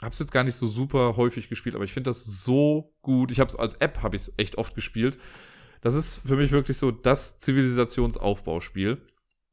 [0.00, 3.30] Hab's jetzt gar nicht so super häufig gespielt, aber ich finde das so gut.
[3.30, 5.18] Ich habe es als App habe ich es echt oft gespielt.
[5.80, 9.00] Das ist für mich wirklich so das Zivilisationsaufbauspiel.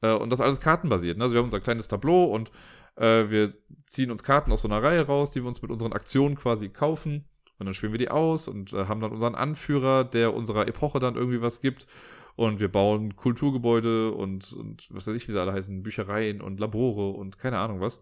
[0.02, 1.18] Äh, und das alles kartenbasiert.
[1.18, 1.24] Ne?
[1.24, 2.52] Also wir haben unser kleines Tableau und
[3.00, 3.54] äh, wir
[3.86, 6.70] ziehen uns Karten aus so einer Reihe raus, die wir uns mit unseren Aktionen quasi
[6.70, 7.26] kaufen.
[7.58, 11.00] Und dann spielen wir die aus und äh, haben dann unseren Anführer, der unserer Epoche
[11.00, 11.88] dann irgendwie was gibt.
[12.36, 16.60] Und wir bauen Kulturgebäude und, und was weiß ich, wie sie alle heißen, Büchereien und
[16.60, 18.00] Labore und keine Ahnung was.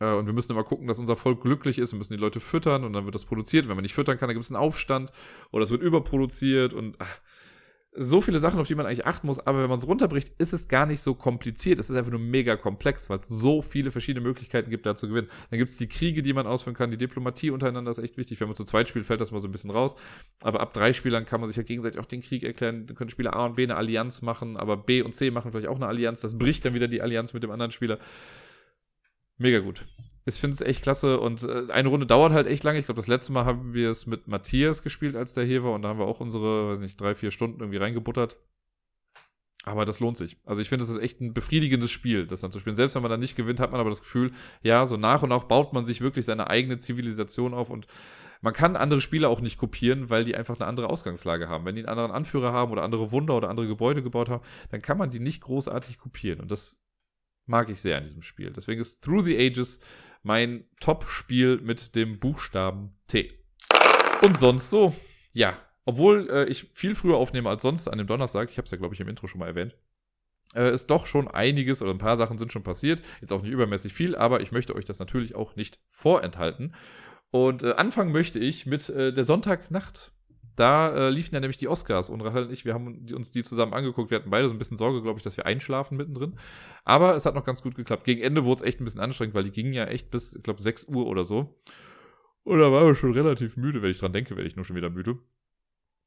[0.00, 1.92] Äh, und wir müssen immer gucken, dass unser Volk glücklich ist.
[1.92, 3.68] Wir müssen die Leute füttern und dann wird das produziert.
[3.68, 5.12] Wenn man nicht füttern kann, dann gibt es einen Aufstand
[5.50, 7.20] oder es wird überproduziert und ach,
[7.98, 10.52] so viele Sachen, auf die man eigentlich achten muss, aber wenn man es runterbricht, ist
[10.52, 11.78] es gar nicht so kompliziert.
[11.78, 15.08] Es ist einfach nur mega komplex, weil es so viele verschiedene Möglichkeiten gibt, da zu
[15.08, 15.28] gewinnen.
[15.50, 18.38] Dann gibt es die Kriege, die man ausführen kann, die Diplomatie untereinander ist echt wichtig.
[18.40, 19.96] Wenn man zu zweit spielt, fällt das mal so ein bisschen raus.
[20.42, 22.86] Aber ab drei Spielern kann man sich ja gegenseitig auch den Krieg erklären.
[22.86, 25.68] Dann können Spieler A und B eine Allianz machen, aber B und C machen vielleicht
[25.68, 26.20] auch eine Allianz.
[26.20, 27.98] Das bricht dann wieder die Allianz mit dem anderen Spieler.
[29.38, 29.86] Mega gut.
[30.28, 32.80] Ich finde es echt klasse und äh, eine Runde dauert halt echt lange.
[32.80, 35.72] Ich glaube, das letzte Mal haben wir es mit Matthias gespielt, als der hier war
[35.72, 38.36] und da haben wir auch unsere, weiß nicht, drei, vier Stunden irgendwie reingebuttert.
[39.62, 40.36] Aber das lohnt sich.
[40.44, 42.76] Also ich finde, das ist echt ein befriedigendes Spiel, das dann zu spielen.
[42.76, 45.28] Selbst wenn man dann nicht gewinnt, hat man aber das Gefühl, ja, so nach und
[45.28, 47.86] nach baut man sich wirklich seine eigene Zivilisation auf und
[48.42, 51.64] man kann andere Spiele auch nicht kopieren, weil die einfach eine andere Ausgangslage haben.
[51.64, 54.82] Wenn die einen anderen Anführer haben oder andere Wunder oder andere Gebäude gebaut haben, dann
[54.82, 56.40] kann man die nicht großartig kopieren.
[56.40, 56.80] Und das
[57.46, 58.52] mag ich sehr an diesem Spiel.
[58.52, 59.80] Deswegen ist Through the Ages
[60.26, 63.32] mein Top-Spiel mit dem Buchstaben T.
[64.22, 64.92] Und sonst so,
[65.32, 68.72] ja, obwohl äh, ich viel früher aufnehme als sonst an dem Donnerstag, ich habe es
[68.72, 69.76] ja, glaube ich, im Intro schon mal erwähnt,
[70.52, 73.02] äh, ist doch schon einiges oder ein paar Sachen sind schon passiert.
[73.20, 76.74] Jetzt auch nicht übermäßig viel, aber ich möchte euch das natürlich auch nicht vorenthalten.
[77.30, 80.12] Und äh, anfangen möchte ich mit äh, der Sonntagnacht.
[80.56, 83.44] Da äh, liefen ja nämlich die Oscars und Rachel und ich, wir haben uns die
[83.44, 84.10] zusammen angeguckt.
[84.10, 86.38] Wir hatten beide so ein bisschen Sorge, glaube ich, dass wir einschlafen mittendrin.
[86.84, 88.04] Aber es hat noch ganz gut geklappt.
[88.04, 90.42] Gegen Ende wurde es echt ein bisschen anstrengend, weil die gingen ja echt bis, ich
[90.42, 91.54] glaube, 6 Uhr oder so.
[92.42, 93.82] Und da waren wir schon relativ müde.
[93.82, 95.18] Wenn ich dran denke, werde ich nur schon wieder müde.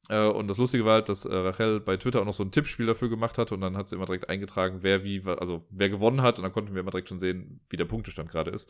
[0.08, 2.50] Äh, und das Lustige war halt, dass äh, Rachel bei Twitter auch noch so ein
[2.50, 5.88] Tippspiel dafür gemacht hat und dann hat sie immer direkt eingetragen, wer wie, also wer
[5.88, 8.68] gewonnen hat und dann konnten wir immer direkt schon sehen, wie der Punktestand gerade ist.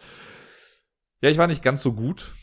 [1.23, 2.35] Ja, ich war nicht ganz so gut.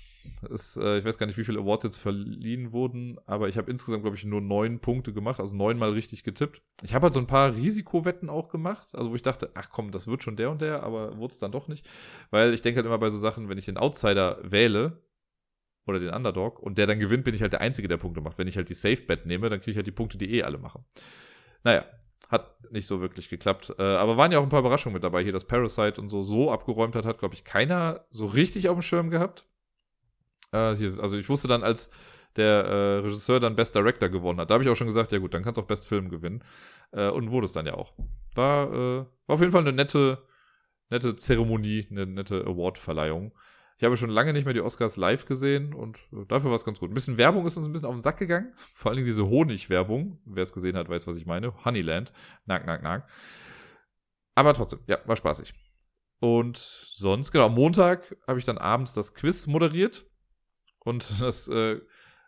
[0.51, 3.71] Es, äh, ich weiß gar nicht, wie viele Awards jetzt verliehen wurden, aber ich habe
[3.71, 6.61] insgesamt, glaube ich, nur neun Punkte gemacht, also neunmal richtig getippt.
[6.83, 9.91] Ich habe halt so ein paar Risikowetten auch gemacht, also wo ich dachte, ach komm,
[9.91, 11.87] das wird schon der und der, aber wurde es dann doch nicht.
[12.29, 15.01] Weil ich denke halt immer bei so Sachen, wenn ich den Outsider wähle,
[15.87, 18.37] oder den Underdog und der dann gewinnt, bin ich halt der Einzige, der Punkte macht.
[18.37, 20.57] Wenn ich halt die Safe-Bet nehme, dann kriege ich halt die Punkte, die eh alle
[20.57, 20.83] machen.
[21.63, 21.85] Naja,
[22.29, 23.73] hat nicht so wirklich geklappt.
[23.79, 25.23] Äh, aber waren ja auch ein paar Überraschungen mit dabei.
[25.23, 28.77] Hier das Parasite und so so abgeräumt hat, hat, glaube ich, keiner so richtig auf
[28.77, 29.45] dem Schirm gehabt.
[30.51, 31.91] Äh, hier, also ich wusste dann, als
[32.35, 35.17] der äh, Regisseur dann Best Director gewonnen hat, da habe ich auch schon gesagt, ja
[35.17, 36.43] gut, dann kannst du auch Best Film gewinnen.
[36.91, 37.93] Äh, und wurde es dann ja auch.
[38.35, 40.23] War, äh, war auf jeden Fall eine nette,
[40.89, 43.33] nette Zeremonie, eine nette Award-Verleihung.
[43.79, 46.65] Ich habe schon lange nicht mehr die Oscars live gesehen und äh, dafür war es
[46.65, 46.89] ganz gut.
[46.89, 48.53] Ein bisschen Werbung ist uns ein bisschen auf den Sack gegangen.
[48.73, 50.19] Vor Dingen diese Honig-Werbung.
[50.25, 51.53] Wer es gesehen hat, weiß, was ich meine.
[51.63, 52.11] Honeyland.
[52.45, 53.07] Nack, nack, nack.
[54.35, 55.53] Aber trotzdem, ja, war spaßig.
[56.19, 60.05] Und sonst, genau, am Montag habe ich dann abends das Quiz moderiert.
[60.87, 61.79] Und das äh,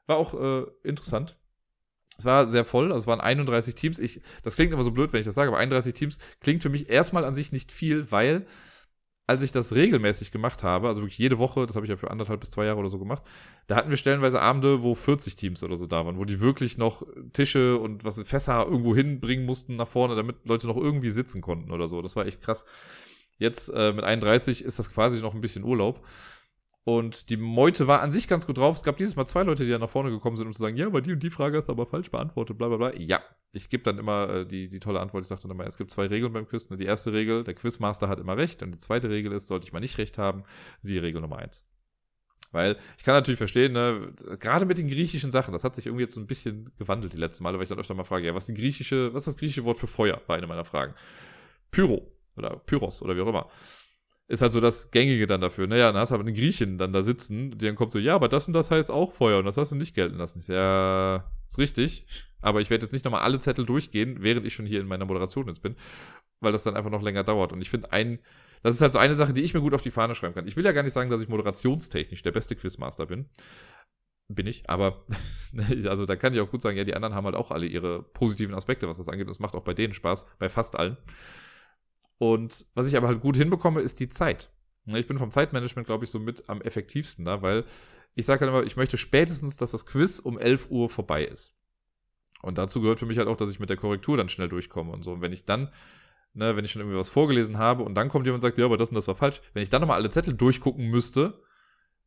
[0.06, 1.38] war auch äh, interessant.
[2.18, 3.98] Es war sehr voll, also es waren 31 Teams.
[3.98, 6.70] Ich, das klingt immer so blöd, wenn ich das sage, aber 31 Teams klingt für
[6.70, 8.46] mich erstmal an sich nicht viel, weil
[9.26, 12.10] als ich das regelmäßig gemacht habe, also wirklich jede Woche, das habe ich ja für
[12.10, 13.24] anderthalb bis zwei Jahre oder so gemacht,
[13.68, 16.80] da hatten wir stellenweise Abende, wo 40 Teams oder so da waren, wo die wirklich
[16.80, 21.42] noch Tische und was Fässer irgendwo hinbringen mussten nach vorne, damit Leute noch irgendwie sitzen
[21.42, 22.02] konnten oder so.
[22.02, 22.66] Das war echt krass.
[23.38, 26.04] Jetzt äh, mit 31 ist das quasi noch ein bisschen Urlaub.
[26.90, 28.76] Und die Meute war an sich ganz gut drauf.
[28.76, 30.76] Es gab dieses Mal zwei Leute, die dann nach vorne gekommen sind, um zu sagen,
[30.76, 32.96] ja, aber die und die Frage du aber falsch beantwortet, bla bla bla.
[32.96, 33.22] Ja,
[33.52, 35.22] ich gebe dann immer äh, die, die tolle Antwort.
[35.22, 36.68] Ich sage dann immer, es gibt zwei Regeln beim Quiz.
[36.72, 36.78] Ne?
[36.78, 38.64] Die erste Regel, der Quizmaster hat immer recht.
[38.64, 40.46] Und die zweite Regel ist, sollte ich mal nicht recht haben,
[40.82, 41.64] siehe Regel Nummer eins.
[42.54, 46.06] Weil ich kann natürlich verstehen, ne, gerade mit den griechischen Sachen, das hat sich irgendwie
[46.06, 48.34] jetzt so ein bisschen gewandelt die letzten Male, weil ich dann öfter mal frage, ja,
[48.34, 50.96] was griechische, was ist das griechische Wort für Feuer, war eine meiner Fragen.
[51.70, 53.48] Pyro oder Pyros oder wie auch immer
[54.30, 55.66] ist halt so das Gängige dann dafür.
[55.68, 58.14] Naja, dann hast du aber einen Griechen dann da sitzen, die dann kommt so, ja,
[58.14, 60.40] aber das und das heißt auch Feuer und das hast du nicht gelten lassen.
[60.40, 62.06] Ich so, ja, ist richtig.
[62.40, 65.06] Aber ich werde jetzt nicht nochmal alle Zettel durchgehen, während ich schon hier in meiner
[65.06, 65.76] Moderation jetzt bin,
[66.42, 67.52] weil das dann einfach noch länger dauert.
[67.54, 68.20] Und ich finde ein,
[68.62, 70.48] das ist halt so eine Sache, die ich mir gut auf die Fahne schreiben kann.
[70.48, 73.26] Ich will ja gar nicht sagen, dass ich moderationstechnisch der beste Quizmaster bin.
[74.28, 75.06] bin ich, aber
[75.88, 78.04] also da kann ich auch gut sagen, ja, die anderen haben halt auch alle ihre
[78.04, 79.28] positiven Aspekte, was das angeht.
[79.28, 80.98] Das macht auch bei denen Spaß, bei fast allen.
[82.20, 84.52] Und was ich aber halt gut hinbekomme, ist die Zeit.
[84.86, 87.66] Ich bin vom Zeitmanagement, glaube ich, so mit am effektivsten da, weil
[88.16, 91.56] ich sage halt immer, ich möchte spätestens, dass das Quiz um 11 Uhr vorbei ist.
[92.42, 94.92] Und dazu gehört für mich halt auch, dass ich mit der Korrektur dann schnell durchkomme
[94.92, 95.12] und so.
[95.12, 95.72] Und wenn ich dann,
[96.34, 98.66] ne, wenn ich schon irgendwie was vorgelesen habe und dann kommt jemand und sagt, ja,
[98.66, 101.42] aber das und das war falsch, wenn ich dann nochmal alle Zettel durchgucken müsste,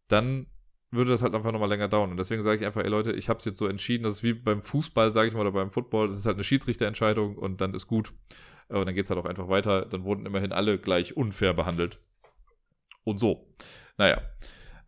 [0.08, 0.46] dann
[0.92, 2.10] würde das halt einfach nochmal länger dauern.
[2.10, 4.22] Und deswegen sage ich einfach, ey Leute, ich habe es jetzt so entschieden, das ist
[4.22, 7.60] wie beim Fußball, sage ich mal, oder beim Football, das ist halt eine Schiedsrichterentscheidung und
[7.60, 8.12] dann ist gut.
[8.68, 9.86] Und dann geht es halt auch einfach weiter.
[9.86, 11.98] Dann wurden immerhin alle gleich unfair behandelt.
[13.04, 13.48] Und so.
[13.98, 14.22] Naja.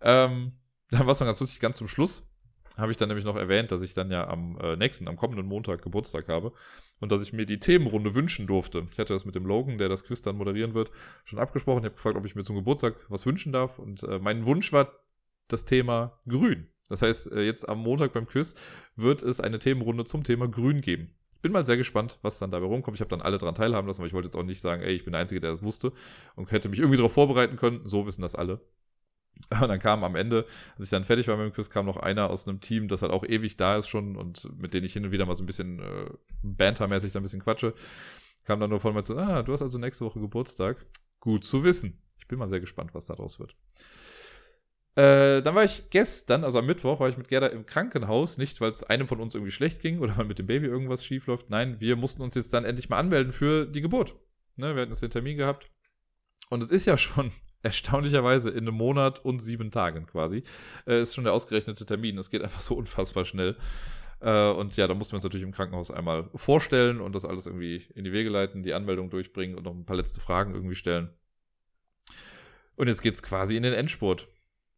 [0.00, 0.52] Ähm,
[0.90, 2.28] dann war es noch ganz lustig, ganz zum Schluss
[2.76, 5.46] habe ich dann nämlich noch erwähnt, dass ich dann ja am äh, nächsten, am kommenden
[5.46, 6.52] Montag Geburtstag habe
[7.00, 8.86] und dass ich mir die Themenrunde wünschen durfte.
[8.92, 10.90] Ich hatte das mit dem Logan, der das Quiz dann moderieren wird,
[11.24, 11.80] schon abgesprochen.
[11.80, 14.72] Ich habe gefragt, ob ich mir zum Geburtstag was wünschen darf und äh, mein Wunsch
[14.72, 14.92] war
[15.48, 16.68] das Thema Grün.
[16.88, 18.54] Das heißt, äh, jetzt am Montag beim Quiz
[18.96, 21.14] wird es eine Themenrunde zum Thema Grün geben.
[21.42, 22.96] Bin mal sehr gespannt, was dann dabei rumkommt.
[22.96, 24.94] Ich habe dann alle dran teilhaben lassen, aber ich wollte jetzt auch nicht sagen, ey,
[24.94, 25.92] ich bin der Einzige, der das wusste
[26.36, 27.80] und hätte mich irgendwie darauf vorbereiten können.
[27.84, 28.60] So wissen das alle.
[29.60, 31.96] Und dann kam am Ende, als ich dann fertig war mit dem Quiz, kam noch
[31.96, 34.92] einer aus einem Team, das halt auch ewig da ist schon und mit denen ich
[34.92, 36.08] hin und wieder mal so ein bisschen äh,
[36.42, 37.74] bantermäßig da ein bisschen quatsche.
[38.44, 40.86] Kam dann nur von mir zu, ah, du hast also nächste Woche Geburtstag.
[41.18, 42.00] Gut zu wissen.
[42.18, 43.56] Ich bin mal sehr gespannt, was daraus wird.
[44.96, 48.38] Äh, dann war ich gestern, also am Mittwoch, war ich mit Gerda im Krankenhaus.
[48.38, 51.04] Nicht, weil es einem von uns irgendwie schlecht ging oder weil mit dem Baby irgendwas
[51.04, 51.50] schief läuft.
[51.50, 54.14] Nein, wir mussten uns jetzt dann endlich mal anmelden für die Geburt.
[54.56, 55.70] Ne, wir hatten jetzt den Termin gehabt.
[56.48, 57.32] Und es ist ja schon
[57.62, 60.44] erstaunlicherweise in einem Monat und sieben Tagen quasi.
[60.86, 62.16] Äh, ist schon der ausgerechnete Termin.
[62.18, 63.56] Es geht einfach so unfassbar schnell.
[64.20, 67.46] Äh, und ja, da mussten wir uns natürlich im Krankenhaus einmal vorstellen und das alles
[67.46, 70.76] irgendwie in die Wege leiten, die Anmeldung durchbringen und noch ein paar letzte Fragen irgendwie
[70.76, 71.10] stellen.
[72.76, 74.28] Und jetzt geht es quasi in den Endspurt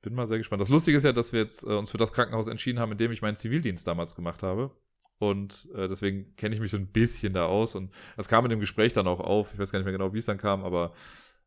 [0.06, 0.62] bin mal sehr gespannt.
[0.62, 2.98] Das Lustige ist ja, dass wir jetzt äh, uns für das Krankenhaus entschieden haben, in
[2.98, 4.70] dem ich meinen Zivildienst damals gemacht habe.
[5.18, 7.74] Und äh, deswegen kenne ich mich so ein bisschen da aus.
[7.74, 9.52] Und das kam in dem Gespräch dann auch auf.
[9.52, 10.92] Ich weiß gar nicht mehr genau, wie es dann kam, aber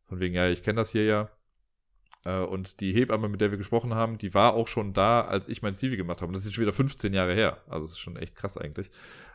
[0.03, 1.29] von wegen, ja, ich kenne das hier ja.
[2.25, 5.47] Äh, und die Hebamme, mit der wir gesprochen haben, die war auch schon da, als
[5.47, 6.27] ich mein Zivi gemacht habe.
[6.27, 7.63] Und das ist schon wieder 15 Jahre her.
[7.69, 8.91] Also es ist schon echt krass eigentlich.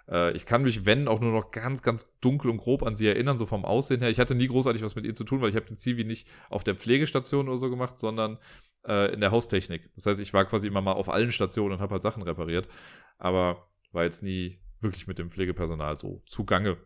[0.07, 3.07] Äh, ich kann mich, wenn, auch nur noch ganz, ganz dunkel und grob an sie
[3.07, 4.11] erinnern, so vom Aussehen her.
[4.11, 6.29] Ich hatte nie großartig was mit ihr zu tun, weil ich habe den Zivi nicht
[6.51, 8.39] auf der Pflegestation oder so gemacht, sondern
[8.87, 9.91] äh, in der Haustechnik.
[9.95, 12.68] Das heißt, ich war quasi immer mal auf allen Stationen und habe halt Sachen repariert,
[13.18, 16.76] aber war jetzt nie wirklich mit dem Pflegepersonal so zugange.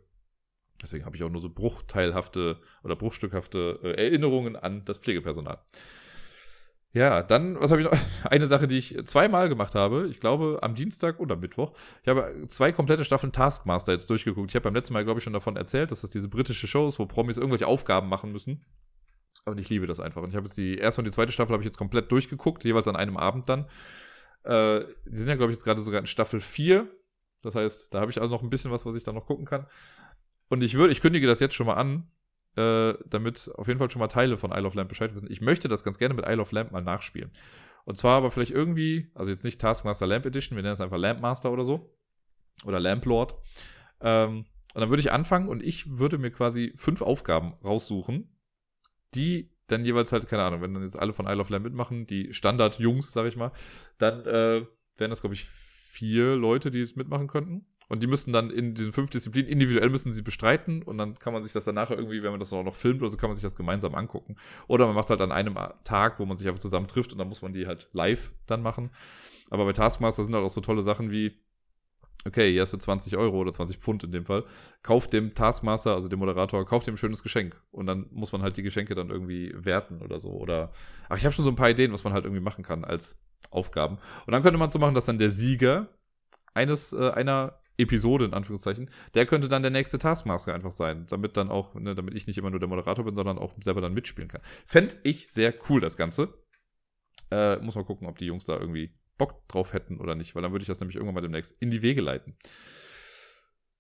[0.81, 5.59] Deswegen habe ich auch nur so bruchteilhafte oder bruchstückhafte äh, Erinnerungen an das Pflegepersonal.
[6.93, 7.99] Ja, dann, was habe ich noch?
[8.31, 10.09] Eine Sache, die ich zweimal gemacht habe.
[10.09, 11.73] Ich glaube, am Dienstag oder Mittwoch.
[12.03, 14.51] Ich habe zwei komplette Staffeln Taskmaster jetzt durchgeguckt.
[14.51, 16.87] Ich habe beim letzten Mal, glaube ich, schon davon erzählt, dass das diese britische Show
[16.87, 18.65] ist, wo Promis irgendwelche Aufgaben machen müssen.
[19.49, 20.23] Und ich liebe das einfach.
[20.23, 22.65] Und ich habe jetzt die erste und die zweite Staffel habe ich jetzt komplett durchgeguckt,
[22.65, 23.67] jeweils an einem Abend dann.
[24.45, 26.89] Äh, die sind ja, glaube ich, jetzt gerade sogar in Staffel 4.
[27.43, 29.45] Das heißt, da habe ich also noch ein bisschen was, was ich da noch gucken
[29.45, 29.67] kann.
[30.49, 32.11] Und ich würde, ich kündige das jetzt schon mal an,
[32.57, 35.31] äh, damit auf jeden Fall schon mal Teile von Isle of Lamp Bescheid wissen.
[35.31, 37.31] Ich möchte das ganz gerne mit Isle of Lamp mal nachspielen.
[37.85, 40.99] Und zwar aber vielleicht irgendwie, also jetzt nicht Taskmaster Lamp Edition, wir nennen es einfach
[40.99, 41.95] Lamp Master oder so.
[42.65, 43.37] Oder Lamp Lord.
[44.01, 48.29] Ähm, und dann würde ich anfangen und ich würde mir quasi fünf Aufgaben raussuchen,
[49.15, 52.07] die dann jeweils halt, keine Ahnung, wenn dann jetzt alle von Isle of Lamb mitmachen,
[52.07, 53.53] die Standard-Jungs, sag ich mal,
[53.99, 54.65] dann äh,
[54.97, 57.67] wären das, glaube ich, vier Leute, die es mitmachen könnten.
[57.89, 61.33] Und die müssten dann in diesen fünf Disziplinen individuell müssen sie bestreiten und dann kann
[61.33, 63.31] man sich das dann nachher irgendwie, wenn man das auch noch filmt oder so, kann
[63.31, 64.37] man sich das gemeinsam angucken.
[64.69, 67.19] Oder man macht es halt an einem Tag, wo man sich einfach zusammen trifft und
[67.19, 68.91] dann muss man die halt live dann machen.
[69.51, 71.41] Aber bei Taskmaster sind halt auch so tolle Sachen wie,
[72.27, 74.45] okay, hier hast du 20 Euro oder 20 Pfund in dem Fall,
[74.83, 77.61] kauf dem Taskmaster, also dem Moderator, kauf dem ein schönes Geschenk.
[77.71, 80.31] Und dann muss man halt die Geschenke dann irgendwie werten oder so.
[80.31, 80.73] Oder,
[81.09, 83.21] ach, ich habe schon so ein paar Ideen, was man halt irgendwie machen kann als
[83.51, 83.99] Aufgaben.
[84.27, 85.89] Und dann könnte man so machen, dass dann der Sieger
[86.55, 91.37] eines, äh, einer Episode, in Anführungszeichen, der könnte dann der nächste Taskmaster einfach sein, damit
[91.37, 93.95] dann auch, ne, damit ich nicht immer nur der Moderator bin, sondern auch selber dann
[93.95, 94.41] mitspielen kann.
[94.67, 96.35] Fände ich sehr cool, das Ganze.
[97.31, 100.43] Äh, muss mal gucken, ob die Jungs da irgendwie Bock drauf hätten oder nicht, weil
[100.43, 102.37] dann würde ich das nämlich irgendwann mal demnächst in die Wege leiten.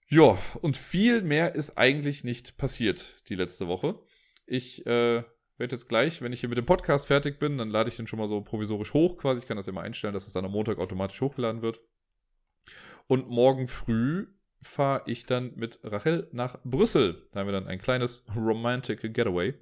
[0.08, 3.98] Ja, und viel mehr ist eigentlich nicht passiert die letzte Woche.
[4.46, 5.22] Ich äh,
[5.58, 8.06] werde jetzt gleich, wenn ich hier mit dem Podcast fertig bin, dann lade ich den
[8.06, 9.42] schon mal so provisorisch hoch quasi.
[9.42, 11.80] Ich kann das immer einstellen, dass es dann am Montag automatisch hochgeladen wird.
[13.06, 14.26] Und morgen früh
[14.62, 17.28] fahre ich dann mit Rachel nach Brüssel.
[17.32, 19.54] Da haben wir dann ein kleines Romantic Getaway.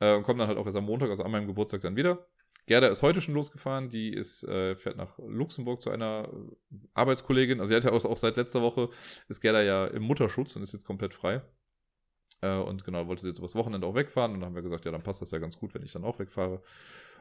[0.00, 2.26] Äh, und kommen dann halt auch erst am Montag, also an meinem Geburtstag dann wieder.
[2.68, 3.90] Gerda ist heute schon losgefahren.
[3.90, 6.28] Die ist, äh, fährt nach Luxemburg zu einer
[6.94, 7.58] Arbeitskollegin.
[7.60, 8.90] Also sie hat ja auch, auch seit letzter Woche,
[9.28, 11.42] ist Gerda ja im Mutterschutz und ist jetzt komplett frei.
[12.42, 14.34] Äh, und genau, wollte sie jetzt übers Wochenende auch wegfahren.
[14.34, 16.04] Und dann haben wir gesagt, ja, dann passt das ja ganz gut, wenn ich dann
[16.04, 16.62] auch wegfahre.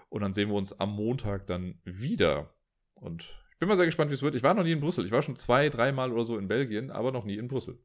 [0.09, 2.53] Und dann sehen wir uns am Montag dann wieder.
[3.01, 4.35] Und ich bin mal sehr gespannt, wie es wird.
[4.35, 5.05] Ich war noch nie in Brüssel.
[5.05, 7.79] Ich war schon zwei, dreimal oder so in Belgien, aber noch nie in Brüssel.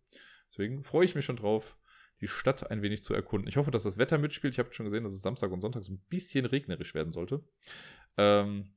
[0.51, 1.79] Deswegen freue ich mich schon drauf,
[2.23, 3.49] die Stadt ein wenig zu erkunden.
[3.49, 4.55] Ich hoffe, dass das Wetter mitspielt.
[4.55, 7.43] Ich habe schon gesehen, dass es Samstag und Sonntag so ein bisschen regnerisch werden sollte.
[8.17, 8.71] Ähm,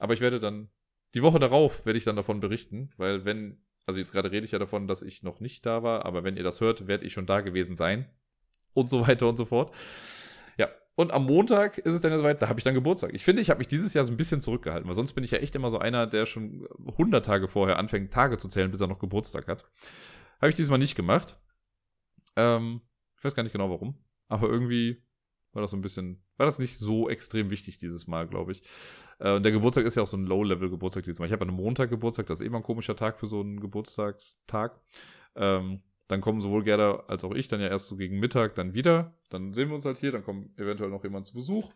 [0.00, 0.68] aber ich werde dann,
[1.14, 4.50] die Woche darauf werde ich dann davon berichten, weil wenn, also jetzt gerade rede ich
[4.50, 7.12] ja davon, dass ich noch nicht da war, aber wenn ihr das hört, werde ich
[7.12, 8.10] schon da gewesen sein.
[8.72, 9.72] Und so weiter und so fort.
[10.58, 13.14] Ja, und am Montag ist es dann soweit, da habe ich dann Geburtstag.
[13.14, 15.30] Ich finde, ich habe mich dieses Jahr so ein bisschen zurückgehalten, weil sonst bin ich
[15.30, 18.80] ja echt immer so einer, der schon 100 Tage vorher anfängt, Tage zu zählen, bis
[18.80, 19.64] er noch Geburtstag hat.
[20.40, 21.38] Habe ich diesmal nicht gemacht.
[22.36, 22.80] Ähm,
[23.16, 23.98] ich weiß gar nicht genau warum.
[24.28, 25.02] Aber irgendwie
[25.52, 28.62] war das so ein bisschen, war das nicht so extrem wichtig dieses Mal, glaube ich.
[29.18, 31.26] Äh, und der Geburtstag ist ja auch so ein Low-Level-Geburtstag dieses Mal.
[31.26, 33.60] Ich habe an einem Montag Geburtstag, das ist immer ein komischer Tag für so einen
[33.60, 34.80] Geburtstagstag.
[35.36, 38.74] Ähm, dann kommen sowohl Gerda als auch ich dann ja erst so gegen Mittag dann
[38.74, 39.14] wieder.
[39.30, 41.72] Dann sehen wir uns halt hier, dann kommt eventuell noch jemand zu Besuch.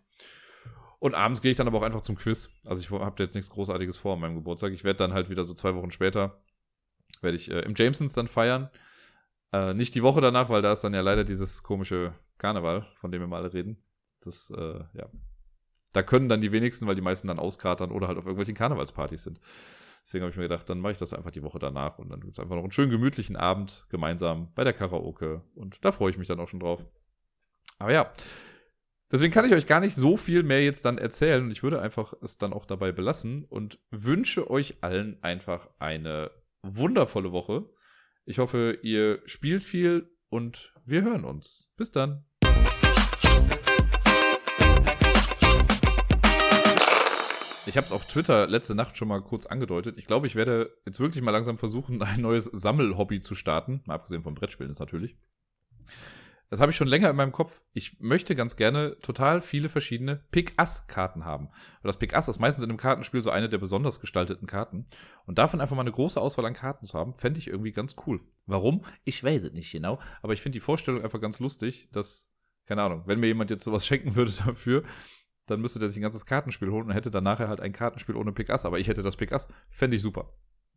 [0.98, 2.50] Und abends gehe ich dann aber auch einfach zum Quiz.
[2.64, 4.72] Also ich habe jetzt nichts Großartiges vor an meinem Geburtstag.
[4.72, 6.42] Ich werde dann halt wieder so zwei Wochen später,
[7.20, 8.70] werde ich äh, im Jamesons dann feiern.
[9.53, 13.11] Äh, nicht die Woche danach, weil da ist dann ja leider dieses komische Karneval, von
[13.11, 13.82] dem wir mal alle reden.
[14.20, 15.09] Das, äh, ja.
[15.92, 19.24] Da können dann die wenigsten, weil die meisten dann auskatern oder halt auf irgendwelchen Karnevalspartys
[19.24, 19.40] sind.
[20.05, 22.20] Deswegen habe ich mir gedacht, dann mache ich das einfach die Woche danach und dann
[22.20, 25.42] gibt es einfach noch einen schönen gemütlichen Abend gemeinsam bei der Karaoke.
[25.55, 26.84] Und da freue ich mich dann auch schon drauf.
[27.78, 28.11] Aber ja,
[29.12, 31.82] deswegen kann ich euch gar nicht so viel mehr jetzt dann erzählen und ich würde
[31.82, 36.30] einfach es dann auch dabei belassen und wünsche euch allen einfach eine
[36.62, 37.68] wundervolle Woche.
[38.31, 41.72] Ich hoffe, ihr spielt viel und wir hören uns.
[41.79, 42.26] Bis dann.
[47.64, 49.97] Ich habe es auf Twitter letzte Nacht schon mal kurz angedeutet.
[49.97, 53.81] Ich glaube, ich werde jetzt wirklich mal langsam versuchen, ein neues Sammelhobby zu starten.
[53.87, 55.16] Mal abgesehen vom Brettspielen ist natürlich.
[56.51, 57.62] Das habe ich schon länger in meinem Kopf.
[57.74, 61.49] Ich möchte ganz gerne total viele verschiedene Pick-Ass-Karten haben.
[61.82, 64.86] Weil das Pick-Ass ist meistens in einem Kartenspiel so eine der besonders gestalteten Karten.
[65.26, 67.96] Und davon einfach mal eine große Auswahl an Karten zu haben, fände ich irgendwie ganz
[68.07, 68.20] cool.
[68.46, 68.84] Warum?
[69.05, 69.99] Ich weiß es nicht genau.
[70.22, 72.30] Aber ich finde die Vorstellung einfach ganz lustig, dass,
[72.66, 74.84] keine Ahnung, wenn mir jemand jetzt sowas schenken würde dafür,
[75.44, 78.16] dann müsste der sich ein ganzes Kartenspiel holen und hätte dann nachher halt ein Kartenspiel
[78.16, 78.64] ohne Pick-Ass.
[78.64, 79.49] Aber ich hätte das Pick-Ass.
[79.68, 80.32] Fände ich super.